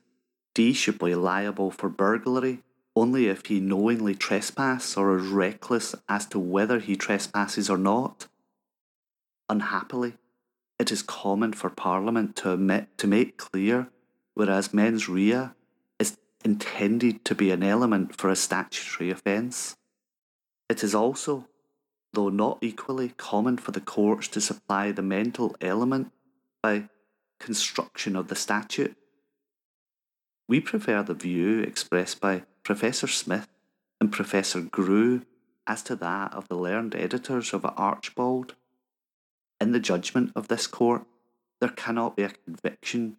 D 0.56 0.74
should 0.74 1.00
be 1.00 1.16
liable 1.16 1.72
for 1.72 1.90
burglary 1.90 2.64
only 2.96 3.28
if 3.28 3.46
he 3.46 3.60
knowingly 3.60 4.16
trespasses 4.16 4.98
or 4.98 5.18
is 5.18 5.28
reckless 5.28 5.96
as 6.08 6.26
to 6.26 6.40
whether 6.40 6.80
he 6.80 6.96
trespasses 6.96 7.70
or 7.70 7.78
not. 7.78 8.28
Unhappily, 9.48 10.16
it 10.78 10.92
is 10.92 11.02
common 11.02 11.54
for 11.54 11.70
Parliament 11.70 12.36
to 12.38 12.52
omit 12.52 12.98
to 12.98 13.08
make 13.08 13.38
clear, 13.38 13.90
whereas 14.40 14.74
mens 14.74 15.10
rea 15.10 15.50
is 16.00 16.18
intended 16.46 17.26
to 17.26 17.36
be 17.36 17.52
an 17.52 17.62
element 17.62 18.16
for 18.16 18.30
a 18.30 18.38
statutory 18.38 19.12
offence. 19.12 19.76
It 20.70 20.82
is 20.82 20.96
also, 20.96 21.50
though 22.14 22.30
not 22.30 22.58
equally, 22.62 23.10
common 23.18 23.58
for 23.58 23.72
the 23.72 23.82
courts 23.82 24.30
to 24.30 24.40
supply 24.40 24.94
the 24.94 25.02
mental 25.02 25.58
element 25.60 26.14
by 26.64 26.88
construction 27.38 28.16
of 28.16 28.30
the 28.30 28.36
statute. 28.38 28.96
We 30.48 30.62
prefer 30.62 31.04
the 31.04 31.14
view 31.14 31.60
expressed 31.60 32.22
by 32.22 32.44
Professor 32.64 33.08
Smith 33.08 33.50
and 34.00 34.10
Professor 34.10 34.62
Griew 34.62 35.26
as 35.68 35.84
to 35.84 35.98
that 35.98 36.34
of 36.34 36.48
the 36.48 36.56
learned 36.56 36.96
editors 36.96 37.54
of 37.54 37.66
Archbold. 37.76 38.56
In 39.60 39.74
the 39.74 39.82
judgment 39.82 40.32
of 40.34 40.48
this 40.48 40.66
court, 40.66 41.04
there 41.60 41.68
cannot 41.68 42.16
be 42.16 42.24
a 42.24 42.30
conviction 42.30 43.18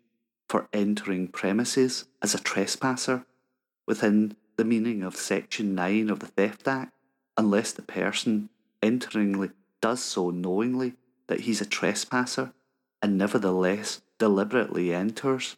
for 0.51 0.67
entering 0.73 1.29
premises 1.29 2.07
as 2.21 2.35
a 2.35 2.43
trespasser 2.43 3.25
within 3.87 4.35
the 4.57 4.65
meaning 4.65 5.01
of 5.01 5.15
Section 5.15 5.77
9 5.77 6.11
of 6.11 6.19
the 6.19 6.27
Theft 6.27 6.67
Act 6.67 6.93
unless 7.37 7.71
the 7.71 7.83
person 7.83 8.49
enteringly 8.83 9.51
does 9.81 10.03
so 10.03 10.31
knowingly 10.31 10.95
that 11.29 11.43
he's 11.43 11.61
a 11.61 11.65
trespasser 11.65 12.53
and 13.01 13.17
nevertheless 13.17 14.03
deliberately 14.19 14.93
enters, 14.93 15.57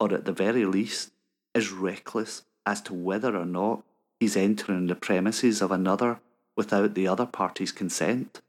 or 0.00 0.14
at 0.14 0.24
the 0.24 0.32
very 0.32 0.64
least 0.64 1.12
is 1.54 1.70
reckless 1.70 2.42
as 2.64 2.80
to 2.80 2.94
whether 2.94 3.36
or 3.36 3.44
not 3.44 3.82
he's 4.18 4.38
entering 4.38 4.86
the 4.86 4.94
premises 4.94 5.60
of 5.60 5.70
another 5.70 6.18
without 6.56 6.94
the 6.94 7.06
other 7.06 7.26
party's 7.26 7.72
consent. 7.72 8.40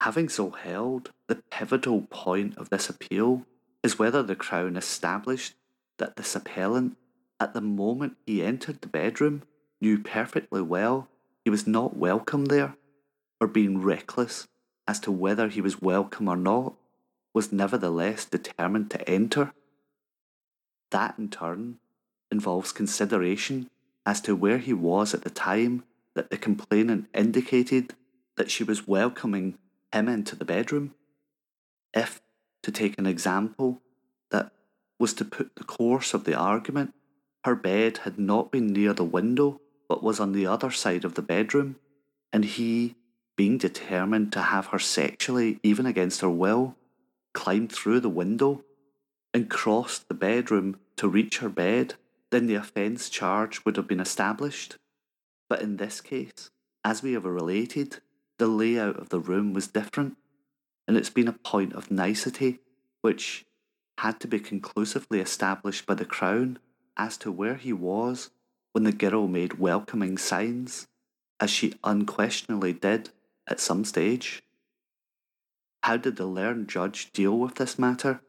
Having 0.00 0.28
so 0.30 0.50
held, 0.50 1.12
the 1.28 1.36
pivotal 1.52 2.02
point 2.10 2.58
of 2.58 2.70
this 2.70 2.90
appeal 2.90 3.46
is 3.84 3.98
whether 3.98 4.22
the 4.22 4.34
Crown 4.34 4.76
established 4.76 5.54
that 5.98 6.16
this 6.16 6.34
appellant, 6.34 6.96
at 7.38 7.52
the 7.52 7.60
moment 7.60 8.16
he 8.26 8.42
entered 8.42 8.80
the 8.80 8.88
bedroom, 8.88 9.42
knew 9.80 9.98
perfectly 9.98 10.62
well 10.62 11.08
he 11.44 11.50
was 11.50 11.66
not 11.66 11.96
welcome 11.96 12.46
there, 12.46 12.74
or 13.40 13.46
being 13.46 13.82
reckless 13.82 14.48
as 14.88 14.98
to 15.00 15.12
whether 15.12 15.48
he 15.48 15.60
was 15.60 15.82
welcome 15.82 16.28
or 16.28 16.36
not, 16.36 16.74
was 17.34 17.52
nevertheless 17.52 18.24
determined 18.24 18.90
to 18.90 19.08
enter. 19.08 19.52
That 20.90 21.16
in 21.18 21.28
turn 21.28 21.78
involves 22.30 22.72
consideration 22.72 23.68
as 24.06 24.20
to 24.22 24.34
where 24.34 24.58
he 24.58 24.72
was 24.72 25.12
at 25.12 25.22
the 25.22 25.30
time 25.30 25.84
that 26.14 26.30
the 26.30 26.38
complainant 26.38 27.06
indicated 27.14 27.94
that 28.36 28.50
she 28.50 28.64
was 28.64 28.88
welcoming 28.88 29.58
him 29.92 30.08
into 30.08 30.36
the 30.36 30.44
bedroom. 30.44 30.94
If, 31.92 32.20
to 32.64 32.72
take 32.72 32.98
an 32.98 33.06
example, 33.06 33.80
that 34.30 34.50
was 34.98 35.14
to 35.14 35.24
put 35.24 35.54
the 35.56 35.64
course 35.64 36.14
of 36.14 36.24
the 36.24 36.34
argument, 36.34 36.94
her 37.44 37.54
bed 37.54 37.98
had 37.98 38.18
not 38.18 38.50
been 38.50 38.72
near 38.72 38.92
the 38.92 39.04
window 39.04 39.60
but 39.88 40.02
was 40.02 40.18
on 40.18 40.32
the 40.32 40.46
other 40.46 40.70
side 40.70 41.04
of 41.04 41.14
the 41.14 41.22
bedroom, 41.22 41.76
and 42.32 42.44
he, 42.44 42.96
being 43.36 43.58
determined 43.58 44.32
to 44.32 44.40
have 44.40 44.66
her 44.66 44.78
sexually 44.78 45.60
even 45.62 45.86
against 45.86 46.20
her 46.20 46.30
will, 46.30 46.76
climbed 47.32 47.70
through 47.70 48.00
the 48.00 48.08
window 48.08 48.64
and 49.32 49.50
crossed 49.50 50.08
the 50.08 50.14
bedroom 50.14 50.78
to 50.96 51.08
reach 51.08 51.38
her 51.38 51.48
bed. 51.48 51.94
Then 52.30 52.46
the 52.46 52.54
offence 52.54 53.08
charge 53.08 53.64
would 53.64 53.76
have 53.76 53.86
been 53.86 54.00
established. 54.00 54.76
But 55.48 55.62
in 55.62 55.76
this 55.76 56.00
case, 56.00 56.50
as 56.84 57.02
we 57.02 57.12
have 57.12 57.24
related, 57.24 57.98
the 58.38 58.48
layout 58.48 58.98
of 58.98 59.10
the 59.10 59.20
room 59.20 59.52
was 59.52 59.68
different, 59.68 60.16
and 60.86 60.96
it's 60.96 61.10
been 61.10 61.28
a 61.28 61.32
point 61.32 61.72
of 61.72 61.90
nicety 61.90 62.60
which 63.02 63.44
had 63.98 64.20
to 64.20 64.28
be 64.28 64.40
conclusively 64.40 65.20
established 65.20 65.86
by 65.86 65.94
the 65.94 66.04
Crown 66.04 66.58
as 66.96 67.16
to 67.18 67.30
where 67.30 67.54
he 67.54 67.72
was 67.72 68.30
when 68.72 68.84
the 68.84 68.92
girl 68.92 69.28
made 69.28 69.58
welcoming 69.58 70.18
signs, 70.18 70.88
as 71.40 71.50
she 71.50 71.74
unquestionably 71.84 72.72
did 72.72 73.10
at 73.48 73.60
some 73.60 73.84
stage. 73.84 74.42
How 75.82 75.96
did 75.96 76.16
the 76.16 76.26
learned 76.26 76.68
judge 76.68 77.12
deal 77.12 77.38
with 77.38 77.56
this 77.56 77.78
matter? 77.78 78.20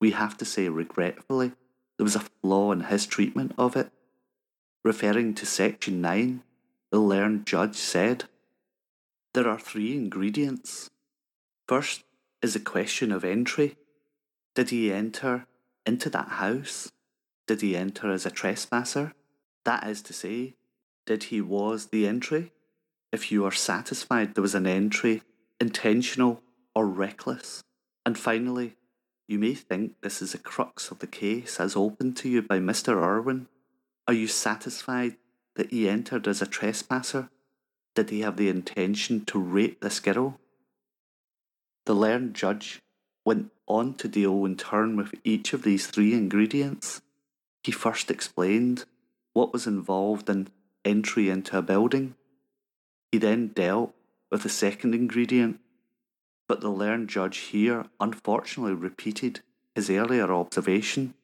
We 0.00 0.10
have 0.10 0.36
to 0.38 0.44
say 0.44 0.68
regretfully 0.68 1.52
there 1.96 2.04
was 2.04 2.16
a 2.16 2.20
flaw 2.42 2.72
in 2.72 2.80
his 2.80 3.06
treatment 3.06 3.52
of 3.56 3.76
it. 3.76 3.90
Referring 4.84 5.34
to 5.34 5.46
Section 5.46 6.00
9, 6.00 6.42
the 6.90 6.98
learned 6.98 7.46
judge 7.46 7.76
said, 7.76 8.24
There 9.32 9.48
are 9.48 9.58
three 9.58 9.94
ingredients. 9.94 10.90
First 11.66 12.04
is 12.42 12.54
the 12.54 12.60
question 12.60 13.10
of 13.10 13.24
entry. 13.24 13.76
Did 14.54 14.70
he 14.70 14.92
enter 14.92 15.46
into 15.86 16.10
that 16.10 16.28
house? 16.28 16.92
Did 17.46 17.62
he 17.62 17.76
enter 17.76 18.12
as 18.12 18.26
a 18.26 18.30
trespasser? 18.30 19.14
That 19.64 19.86
is 19.86 20.02
to 20.02 20.12
say, 20.12 20.56
did 21.06 21.24
he 21.24 21.40
was 21.40 21.86
the 21.86 22.06
entry? 22.06 22.52
If 23.12 23.32
you 23.32 23.44
are 23.46 23.52
satisfied 23.52 24.34
there 24.34 24.42
was 24.42 24.54
an 24.54 24.66
entry, 24.66 25.22
intentional 25.60 26.42
or 26.74 26.86
reckless. 26.86 27.62
And 28.04 28.18
finally, 28.18 28.76
you 29.26 29.38
may 29.38 29.54
think 29.54 29.94
this 30.02 30.20
is 30.20 30.34
a 30.34 30.38
crux 30.38 30.90
of 30.90 30.98
the 30.98 31.06
case 31.06 31.58
as 31.58 31.76
opened 31.76 32.16
to 32.18 32.28
you 32.28 32.42
by 32.42 32.58
Mr. 32.58 32.94
Irwin. 32.96 33.48
Are 34.06 34.12
you 34.12 34.26
satisfied 34.26 35.16
that 35.56 35.70
he 35.70 35.88
entered 35.88 36.28
as 36.28 36.42
a 36.42 36.46
trespasser? 36.46 37.30
Did 37.94 38.10
he 38.10 38.20
have 38.20 38.36
the 38.36 38.50
intention 38.50 39.24
to 39.26 39.38
rape 39.38 39.80
this 39.80 40.00
girl? 40.00 40.38
The 41.86 41.94
learned 41.94 42.34
judge 42.34 42.80
went 43.24 43.50
on 43.66 43.94
to 43.94 44.08
deal 44.08 44.44
in 44.44 44.56
turn 44.56 44.96
with 44.96 45.14
each 45.22 45.52
of 45.52 45.62
these 45.62 45.86
three 45.86 46.14
ingredients. 46.14 47.02
He 47.62 47.72
first 47.72 48.10
explained 48.10 48.84
what 49.32 49.52
was 49.52 49.66
involved 49.66 50.30
in 50.30 50.48
entry 50.84 51.28
into 51.28 51.58
a 51.58 51.62
building. 51.62 52.14
He 53.12 53.18
then 53.18 53.48
dealt 53.48 53.94
with 54.30 54.42
the 54.42 54.48
second 54.48 54.94
ingredient, 54.94 55.60
but 56.48 56.60
the 56.60 56.70
learned 56.70 57.08
judge 57.08 57.38
here 57.38 57.86
unfortunately 58.00 58.74
repeated 58.74 59.40
his 59.74 59.90
earlier 59.90 60.32
observation 60.32 61.14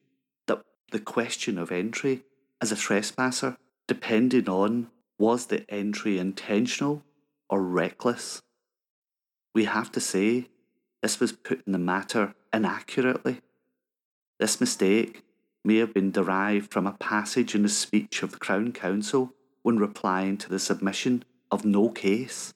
that 0.47 0.63
the 0.91 0.99
question 0.99 1.57
of 1.57 1.71
entry 1.71 2.23
as 2.59 2.71
a 2.71 2.75
trespasser 2.75 3.57
depended 3.87 4.47
on 4.47 4.89
was 5.17 5.47
the 5.47 5.69
entry 5.69 6.17
intentional 6.17 7.03
or 7.49 7.61
reckless. 7.61 8.41
We 9.53 9.65
have 9.65 9.91
to 9.91 9.99
say 9.99 10.47
this 11.01 11.19
was 11.19 11.31
putting 11.31 11.73
the 11.73 11.79
matter 11.79 12.35
inaccurately. 12.53 13.41
This 14.39 14.59
mistake 14.59 15.23
may 15.63 15.77
have 15.77 15.93
been 15.93 16.11
derived 16.11 16.71
from 16.71 16.87
a 16.87 16.93
passage 16.93 17.53
in 17.55 17.63
the 17.63 17.69
speech 17.69 18.23
of 18.23 18.31
the 18.31 18.39
Crown 18.39 18.71
Counsel 18.71 19.33
when 19.61 19.77
replying 19.77 20.37
to 20.37 20.49
the 20.49 20.59
submission 20.59 21.23
of 21.51 21.65
no 21.65 21.89
case. 21.89 22.53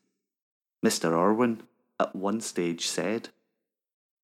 Mr. 0.84 1.12
Irwin 1.12 1.64
at 2.00 2.16
one 2.16 2.42
stage 2.42 2.88
said, 2.88 3.30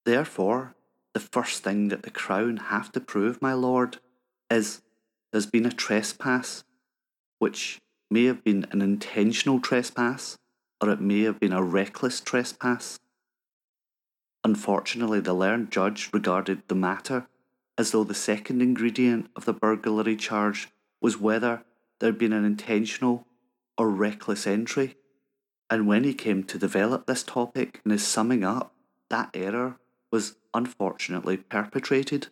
Therefore, 0.06 0.76
the 1.14 1.20
first 1.20 1.64
thing 1.64 1.90
that 1.90 2.04
the 2.04 2.12
Crown 2.12 2.58
have 2.58 2.92
to 2.94 3.00
prove, 3.00 3.42
my 3.42 3.54
lord, 3.54 3.98
is 4.50 4.82
there's 5.32 5.46
been 5.46 5.66
a 5.66 5.72
trespass 5.72 6.64
which 7.40 7.80
may 8.10 8.26
have 8.26 8.44
been 8.44 8.66
an 8.72 8.82
intentional 8.82 9.60
trespass 9.60 10.38
or 10.82 10.90
it 10.90 11.02
may 11.02 11.22
have 11.22 11.40
been 11.40 11.54
a 11.54 11.64
reckless 11.64 12.20
trespass. 12.20 13.00
Unfortunately, 14.44 15.20
the 15.20 15.34
learned 15.34 15.72
judge 15.72 16.10
regarded 16.12 16.64
the 16.68 16.76
matter 16.76 17.28
as 17.78 17.92
though 17.92 18.04
the 18.04 18.14
second 18.14 18.62
ingredient 18.62 19.30
of 19.36 19.46
the 19.46 19.54
burglary 19.54 20.16
charge 20.16 20.70
was 21.02 21.20
whether 21.20 21.64
there 22.00 22.10
had 22.10 22.18
been 22.18 22.34
an 22.34 22.46
intentional 22.46 23.28
or 23.78 23.90
reckless 23.90 24.46
entry. 24.46 24.96
And 25.70 25.88
when 25.88 26.04
he 26.04 26.14
came 26.14 26.44
to 26.46 26.58
develop 26.58 27.06
this 27.06 27.24
topic 27.24 27.82
in 27.86 27.92
his 27.92 28.06
summing 28.06 28.44
up, 28.44 28.74
that 29.10 29.30
error 29.34 29.78
was 30.12 30.36
unfortunately 30.54 31.38
perpetrated. 31.38 32.28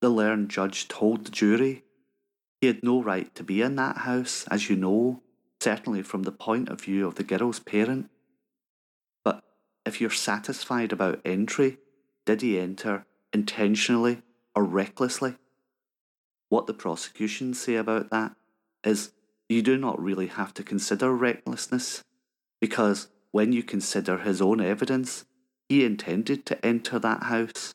The 0.00 0.10
learned 0.10 0.50
judge 0.50 0.88
told 0.88 1.24
the 1.24 1.30
jury 1.30 1.84
he 2.60 2.66
had 2.66 2.82
no 2.84 3.02
right 3.02 3.34
to 3.34 3.42
be 3.42 3.62
in 3.62 3.76
that 3.76 3.98
house, 3.98 4.44
as 4.48 4.70
you 4.70 4.76
know, 4.76 5.20
certainly 5.60 6.02
from 6.02 6.22
the 6.22 6.30
point 6.30 6.68
of 6.68 6.80
view 6.80 7.06
of 7.06 7.16
the 7.16 7.24
girl's 7.24 7.58
parent. 7.58 8.08
If 9.84 10.00
you're 10.00 10.10
satisfied 10.10 10.92
about 10.92 11.20
entry, 11.24 11.78
did 12.24 12.42
he 12.42 12.58
enter 12.58 13.04
intentionally 13.32 14.22
or 14.54 14.64
recklessly? 14.64 15.36
What 16.48 16.66
the 16.66 16.74
prosecution 16.74 17.54
say 17.54 17.76
about 17.76 18.10
that 18.10 18.34
is 18.84 19.12
you 19.48 19.62
do 19.62 19.76
not 19.76 20.00
really 20.00 20.28
have 20.28 20.54
to 20.54 20.62
consider 20.62 21.12
recklessness, 21.12 22.04
because 22.60 23.08
when 23.32 23.52
you 23.52 23.62
consider 23.62 24.18
his 24.18 24.40
own 24.40 24.60
evidence, 24.60 25.24
he 25.68 25.84
intended 25.84 26.46
to 26.46 26.64
enter 26.64 26.98
that 26.98 27.24
house. 27.24 27.74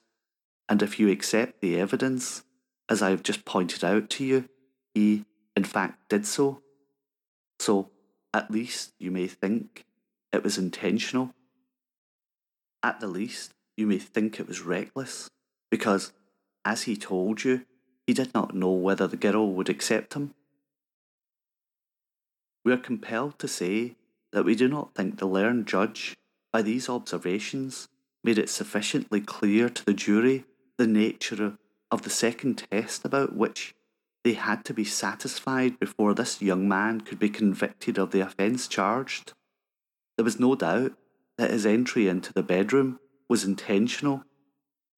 And 0.70 0.82
if 0.82 1.00
you 1.00 1.10
accept 1.10 1.62
the 1.62 1.80
evidence, 1.80 2.44
as 2.90 3.02
I've 3.02 3.24
just 3.24 3.46
pointed 3.46 3.84
out 3.84 4.10
to 4.12 4.24
you, 4.24 4.50
he 4.94 5.26
in 5.56 5.64
fact 5.64 6.08
did 6.10 6.26
so. 6.26 6.62
So 7.60 7.90
at 8.34 8.52
least 8.52 8.94
you 9.00 9.12
may 9.12 9.28
think 9.28 9.86
it 10.32 10.44
was 10.44 10.58
intentional. 10.58 11.34
At 12.84 13.00
the 13.00 13.08
least, 13.08 13.54
you 13.76 13.88
may 13.88 13.98
think 13.98 14.40
it 14.40 14.48
was 14.48 14.62
reckless, 14.62 15.30
because, 15.70 16.14
as 16.64 16.84
he 16.84 16.96
told 16.96 17.44
you, 17.44 17.66
he 18.06 18.14
did 18.14 18.34
not 18.34 18.56
know 18.56 18.72
whether 18.72 19.08
the 19.08 19.18
girl 19.18 19.52
would 19.54 19.70
accept 19.70 20.14
him. 20.14 20.34
We 22.64 22.72
are 22.74 22.78
compelled 22.78 23.40
to 23.40 23.48
say 23.48 23.96
that 24.32 24.46
we 24.46 24.56
do 24.56 24.68
not 24.68 24.94
think 24.96 25.18
the 25.18 25.26
learned 25.26 25.68
judge, 25.68 26.16
by 26.52 26.62
these 26.62 26.90
observations, 26.90 27.88
made 28.24 28.38
it 28.38 28.50
sufficiently 28.50 29.22
clear 29.22 29.70
to 29.70 29.86
the 29.86 29.94
jury 29.94 30.46
the 30.78 30.88
nature 30.88 31.58
of 31.90 32.02
the 32.02 32.10
second 32.10 32.66
test 32.70 33.06
about 33.06 33.36
which 33.36 33.74
they 34.24 34.34
had 34.34 34.66
to 34.66 34.74
be 34.74 34.84
satisfied 34.84 35.80
before 35.80 36.14
this 36.14 36.42
young 36.42 36.68
man 36.68 37.02
could 37.02 37.20
be 37.20 37.30
convicted 37.30 37.98
of 37.98 38.12
the 38.12 38.20
offence 38.20 38.68
charged. 38.68 39.34
There 40.18 40.26
was 40.26 40.40
no 40.40 40.56
doubt 40.56 40.94
that 41.38 41.52
his 41.52 41.66
entry 41.66 42.08
into 42.08 42.34
the 42.34 42.44
bedroom 42.44 43.00
was 43.30 43.44
intentional, 43.44 44.24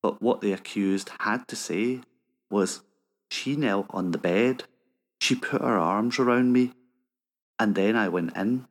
but 0.01 0.21
what 0.21 0.41
the 0.41 0.53
accused 0.53 1.11
had 1.19 1.47
to 1.47 1.55
say 1.55 2.01
was, 2.49 2.81
She 3.29 3.55
knelt 3.55 3.87
on 3.89 4.11
the 4.11 4.17
bed, 4.17 4.63
she 5.19 5.35
put 5.35 5.61
her 5.61 5.77
arms 5.77 6.19
around 6.19 6.53
me, 6.53 6.71
and 7.57 7.75
then 7.75 7.95
I 7.95 8.07
went 8.07 8.35
in. 8.37 8.67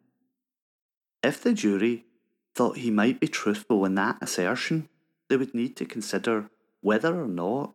If 1.23 1.43
the 1.43 1.53
jury 1.53 2.07
thought 2.55 2.79
he 2.79 2.91
might 2.91 3.21
be 3.21 3.29
truthful 3.29 3.85
in 3.85 3.95
that 3.97 4.19
assertion, 4.23 4.89
they 5.29 5.37
would 5.37 5.55
need 5.55 5.77
to 5.77 5.85
consider 5.85 6.51
whether 6.81 7.21
or 7.21 7.29
not, 7.29 7.75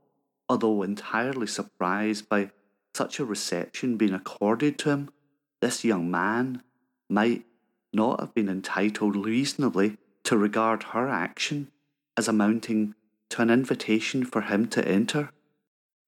although 0.49 0.81
entirely 0.81 1.47
surprised 1.47 2.27
by 2.27 2.51
such 2.95 3.19
a 3.19 3.25
reception 3.25 3.97
being 3.97 4.13
accorded 4.13 4.77
to 4.79 4.89
him, 4.89 5.09
this 5.61 5.83
young 5.83 6.09
man 6.09 6.63
might 7.09 7.45
not 7.93 8.19
have 8.19 8.33
been 8.33 8.49
entitled 8.49 9.15
reasonably 9.15 9.97
to 10.23 10.37
regard 10.37 10.83
her 10.83 11.07
action 11.07 11.71
as 12.17 12.27
amounting 12.27 12.95
to 13.29 13.41
an 13.41 13.49
invitation 13.49 14.25
for 14.25 14.41
him 14.41 14.67
to 14.67 14.87
enter. 14.87 15.31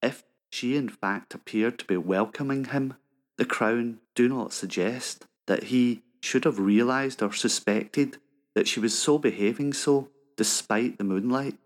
If 0.02 0.24
she 0.52 0.76
in 0.76 0.90
fact 0.90 1.34
appeared 1.34 1.80
to 1.80 1.86
be 1.86 1.98
welcoming 1.98 2.66
him, 2.66 2.96
the 3.38 3.46
Crown 3.46 4.00
do 4.16 4.30
not 4.30 4.54
suggest 4.54 5.26
that 5.48 5.66
he 5.66 6.02
should 6.22 6.46
have 6.46 6.60
realised 6.60 7.22
or 7.22 7.34
suspected 7.34 8.18
that 8.56 8.68
she 8.68 8.80
was 8.80 8.98
so 8.98 9.18
behaving 9.18 9.74
so 9.74 10.10
despite 10.38 10.98
the 10.98 11.04
moonlight 11.04 11.58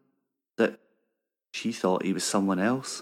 that 0.57 0.79
she 1.53 1.71
thought 1.71 2.03
he 2.03 2.13
was 2.13 2.23
someone 2.23 2.59
else. 2.59 3.01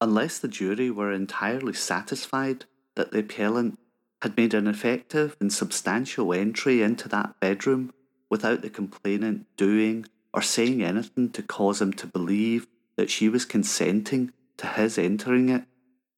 Unless 0.00 0.38
the 0.40 0.48
jury 0.48 0.90
were 0.90 1.12
entirely 1.12 1.72
satisfied 1.72 2.64
that 2.96 3.12
the 3.12 3.20
appellant 3.20 3.78
had 4.22 4.36
made 4.36 4.54
an 4.54 4.68
effective 4.68 5.36
and 5.40 5.52
substantial 5.52 6.32
entry 6.32 6.80
into 6.80 7.08
that 7.08 7.38
bedroom 7.40 7.92
without 8.30 8.62
the 8.62 8.70
complainant 8.70 9.44
doing 9.56 10.06
or 10.32 10.40
saying 10.40 10.80
anything 10.80 11.28
to 11.28 11.42
cause 11.42 11.82
him 11.82 11.92
to 11.92 12.06
believe 12.06 12.68
that 12.96 13.10
she 13.10 13.28
was 13.28 13.44
consenting 13.44 14.32
to 14.56 14.68
his 14.68 14.96
entering 14.96 15.48
it, 15.48 15.64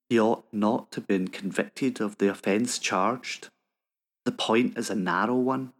he 0.07 0.19
ought 0.19 0.45
not 0.53 0.91
to 0.91 0.99
have 0.99 1.07
been 1.07 1.27
convicted 1.27 1.99
of 1.99 2.19
the 2.19 2.29
offence 2.29 2.77
charged. 2.77 3.49
The 4.23 4.31
point 4.31 4.77
is 4.77 4.91
a 4.91 4.95
narrow 4.95 5.35
one, 5.35 5.73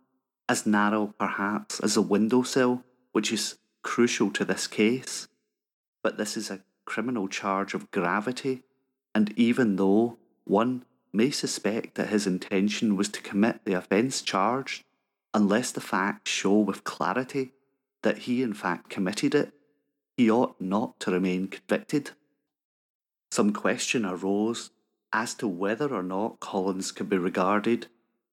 as 0.49 0.65
narrow 0.65 1.13
perhaps 1.19 1.79
as 1.79 1.95
a 1.95 2.01
windowsill, 2.01 2.83
which 3.11 3.31
is 3.31 3.59
crucial 3.83 4.31
to 4.31 4.43
this 4.43 4.65
case. 4.65 5.27
But 6.01 6.17
this 6.17 6.35
is 6.35 6.49
a 6.49 6.63
criminal 6.85 7.27
charge 7.27 7.75
of 7.75 7.91
gravity, 7.91 8.63
and 9.13 9.31
even 9.37 9.75
though 9.75 10.17
one 10.43 10.85
may 11.15 11.31
suspect 11.31 11.95
that 11.95 12.09
his 12.09 12.27
intention 12.27 12.95
was 12.95 13.09
to 13.09 13.21
commit 13.21 13.61
the 13.63 13.73
offence 13.73 14.21
charged, 14.21 14.83
unless 15.33 15.71
the 15.71 15.81
facts 15.81 16.31
show 16.31 16.59
with 16.59 16.83
clarity 16.83 17.53
that 18.03 18.19
he 18.19 18.43
in 18.43 18.53
fact 18.53 18.89
committed 18.89 19.33
it, 19.33 19.53
he 20.17 20.29
ought 20.29 20.59
not 20.61 20.99
to 20.99 21.11
remain 21.11 21.47
convicted. 21.47 22.11
Some 23.31 23.51
question 23.51 24.05
arose 24.05 24.69
as 25.11 25.33
to 25.35 25.47
whether 25.47 25.93
or 25.93 26.03
not 26.03 26.39
Collins 26.39 26.91
could 26.91 27.09
be 27.09 27.17
regarded 27.17 27.87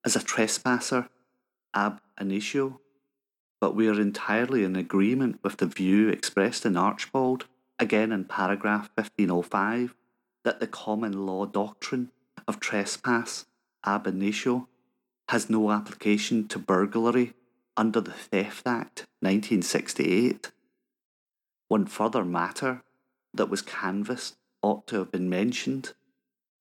as 0.04 0.14
a 0.16 0.22
trespasser 0.22 1.08
ab 1.74 2.00
initio, 2.20 2.80
but 3.60 3.74
we 3.74 3.88
are 3.88 4.00
entirely 4.00 4.64
in 4.64 4.76
agreement 4.76 5.38
with 5.42 5.56
the 5.58 5.66
view 5.66 6.08
expressed 6.08 6.66
in 6.66 6.76
Archbold 6.76 7.46
again 7.78 8.12
in 8.12 8.24
paragraph 8.24 8.90
1505, 8.94 9.94
that 10.44 10.60
the 10.60 10.66
common 10.66 11.26
law 11.26 11.46
doctrine 11.46 12.10
of 12.46 12.60
trespass 12.60 13.46
ab 13.84 14.06
initio 14.06 14.68
has 15.28 15.48
no 15.48 15.70
application 15.70 16.46
to 16.48 16.58
burglary 16.58 17.34
under 17.76 18.00
the 18.00 18.12
Theft 18.12 18.66
Act 18.66 19.06
1968. 19.20 20.50
One 21.68 21.86
further 21.86 22.24
matter 22.24 22.82
that 23.32 23.48
was 23.48 23.62
canvassed 23.62 24.36
ought 24.62 24.86
to 24.88 24.96
have 24.96 25.10
been 25.10 25.28
mentioned. 25.28 25.92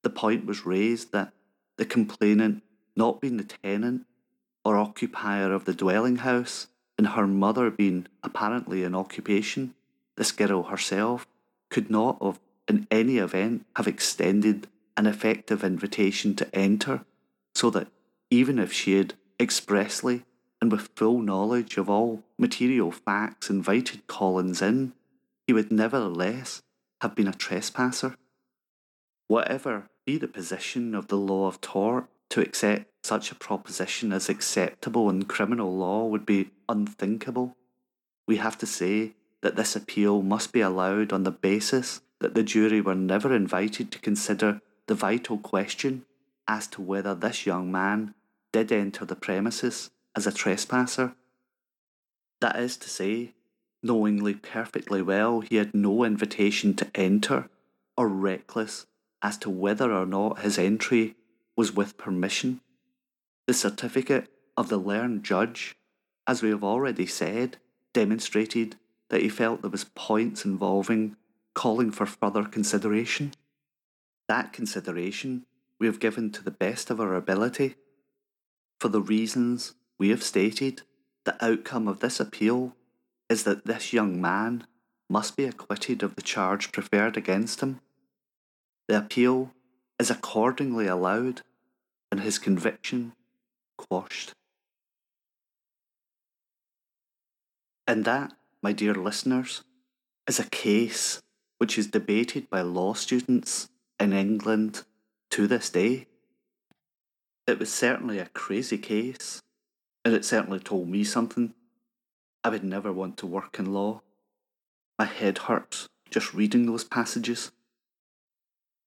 The 0.03 0.09
point 0.09 0.45
was 0.45 0.65
raised 0.65 1.11
that 1.11 1.33
the 1.77 1.85
complainant, 1.85 2.63
not 2.95 3.21
being 3.21 3.37
the 3.37 3.43
tenant 3.43 4.05
or 4.63 4.77
occupier 4.77 5.51
of 5.51 5.65
the 5.65 5.73
dwelling 5.73 6.17
house, 6.17 6.67
and 6.97 7.07
her 7.07 7.27
mother 7.27 7.69
being 7.71 8.07
apparently 8.23 8.83
in 8.83 8.93
occupation, 8.93 9.73
this 10.17 10.31
girl 10.31 10.63
herself 10.63 11.27
could 11.69 11.89
not 11.89 12.21
have, 12.21 12.39
in 12.67 12.87
any 12.91 13.17
event, 13.17 13.65
have 13.75 13.87
extended 13.87 14.67
an 15.01 15.07
effective 15.07 15.63
invitation 15.63 16.35
to 16.35 16.55
enter, 16.55 17.03
so 17.55 17.71
that 17.71 17.87
even 18.29 18.59
if 18.59 18.71
she 18.71 18.97
had 18.97 19.15
expressly 19.39 20.23
and 20.61 20.71
with 20.71 20.91
full 20.95 21.19
knowledge 21.23 21.75
of 21.77 21.89
all 21.89 22.21
material 22.37 22.91
facts 22.91 23.49
invited 23.49 24.05
Collins 24.05 24.61
in, 24.61 24.93
he 25.47 25.53
would 25.53 25.71
nevertheless 25.71 26.61
have 27.01 27.15
been 27.15 27.27
a 27.27 27.33
trespasser. 27.33 28.15
Whatever 29.27 29.89
be 30.05 30.19
the 30.19 30.27
position 30.27 30.93
of 30.93 31.07
the 31.07 31.17
law 31.17 31.47
of 31.47 31.59
tort, 31.61 32.05
to 32.29 32.39
accept 32.39 32.85
such 33.03 33.31
a 33.31 33.35
proposition 33.35 34.13
as 34.13 34.29
acceptable 34.29 35.09
in 35.09 35.25
criminal 35.25 35.75
law 35.75 36.05
would 36.05 36.27
be 36.27 36.51
unthinkable. 36.69 37.57
We 38.27 38.37
have 38.37 38.57
to 38.59 38.67
say 38.67 39.15
that 39.41 39.55
this 39.55 39.75
appeal 39.75 40.21
must 40.21 40.53
be 40.53 40.61
allowed 40.61 41.11
on 41.11 41.23
the 41.23 41.31
basis 41.31 42.01
that 42.19 42.35
the 42.35 42.43
jury 42.43 42.81
were 42.81 42.93
never 42.93 43.33
invited 43.35 43.91
to 43.91 43.99
consider 43.99 44.61
the 44.87 44.95
vital 44.95 45.37
question 45.37 46.05
as 46.47 46.67
to 46.67 46.81
whether 46.81 47.15
this 47.15 47.45
young 47.45 47.71
man 47.71 48.13
did 48.51 48.71
enter 48.71 49.05
the 49.05 49.15
premises 49.15 49.89
as 50.15 50.27
a 50.27 50.31
trespasser. 50.31 51.13
That 52.41 52.57
is 52.57 52.77
to 52.77 52.89
say, 52.89 53.33
knowingly 53.83 54.33
perfectly 54.33 55.01
well 55.01 55.41
he 55.41 55.55
had 55.55 55.73
no 55.73 56.03
invitation 56.03 56.73
to 56.75 56.87
enter, 56.95 57.49
or 57.95 58.07
reckless 58.07 58.85
as 59.21 59.37
to 59.37 59.49
whether 59.49 59.93
or 59.93 60.05
not 60.05 60.39
his 60.39 60.57
entry 60.57 61.15
was 61.55 61.73
with 61.73 61.97
permission. 61.97 62.61
The 63.47 63.53
certificate 63.53 64.29
of 64.57 64.69
the 64.69 64.77
learned 64.77 65.23
judge, 65.23 65.75
as 66.27 66.41
we 66.41 66.49
have 66.49 66.63
already 66.63 67.05
said, 67.05 67.57
demonstrated 67.93 68.77
that 69.09 69.21
he 69.21 69.29
felt 69.29 69.61
there 69.61 69.69
was 69.69 69.83
points 69.83 70.45
involving 70.45 71.15
calling 71.53 71.91
for 71.91 72.05
further 72.05 72.43
consideration. 72.43 73.33
That 74.31 74.53
consideration 74.53 75.45
we 75.77 75.87
have 75.87 75.99
given 75.99 76.31
to 76.31 76.41
the 76.41 76.51
best 76.51 76.89
of 76.89 77.01
our 77.01 77.15
ability. 77.15 77.75
For 78.79 78.87
the 78.87 79.01
reasons 79.01 79.73
we 79.99 80.07
have 80.07 80.23
stated, 80.23 80.83
the 81.25 81.35
outcome 81.43 81.85
of 81.85 81.99
this 81.99 82.17
appeal 82.17 82.73
is 83.29 83.43
that 83.43 83.65
this 83.65 83.91
young 83.91 84.21
man 84.21 84.67
must 85.09 85.35
be 85.35 85.43
acquitted 85.43 86.01
of 86.01 86.15
the 86.15 86.21
charge 86.21 86.71
preferred 86.71 87.17
against 87.17 87.59
him. 87.59 87.81
The 88.87 88.99
appeal 88.99 89.51
is 89.99 90.09
accordingly 90.09 90.87
allowed 90.87 91.41
and 92.09 92.21
his 92.21 92.39
conviction 92.39 93.11
quashed. 93.77 94.31
And 97.85 98.05
that, 98.05 98.31
my 98.63 98.71
dear 98.71 98.95
listeners, 98.95 99.65
is 100.25 100.39
a 100.39 100.49
case 100.49 101.21
which 101.57 101.77
is 101.77 101.87
debated 101.87 102.49
by 102.49 102.61
law 102.61 102.93
students 102.93 103.67
in 104.01 104.13
England 104.13 104.83
to 105.29 105.47
this 105.47 105.69
day. 105.69 106.07
It 107.45 107.59
was 107.59 107.71
certainly 107.71 108.17
a 108.17 108.25
crazy 108.25 108.77
case, 108.77 109.41
and 110.03 110.13
it 110.13 110.25
certainly 110.25 110.59
told 110.59 110.89
me 110.89 111.03
something. 111.03 111.53
I 112.43 112.49
would 112.49 112.63
never 112.63 112.91
want 112.91 113.17
to 113.17 113.27
work 113.27 113.59
in 113.59 113.73
law. 113.73 114.01
My 114.97 115.05
head 115.05 115.37
hurts 115.37 115.87
just 116.09 116.33
reading 116.33 116.65
those 116.65 116.83
passages. 116.83 117.51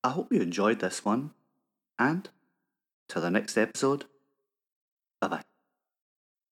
I 0.02 0.10
hope 0.10 0.32
you 0.32 0.40
enjoyed 0.40 0.80
this 0.80 1.04
one, 1.04 1.30
and 1.98 2.28
till 3.08 3.22
the 3.22 3.30
next 3.30 3.56
episode, 3.56 4.06
bye 5.20 5.28
bye. 5.28 5.53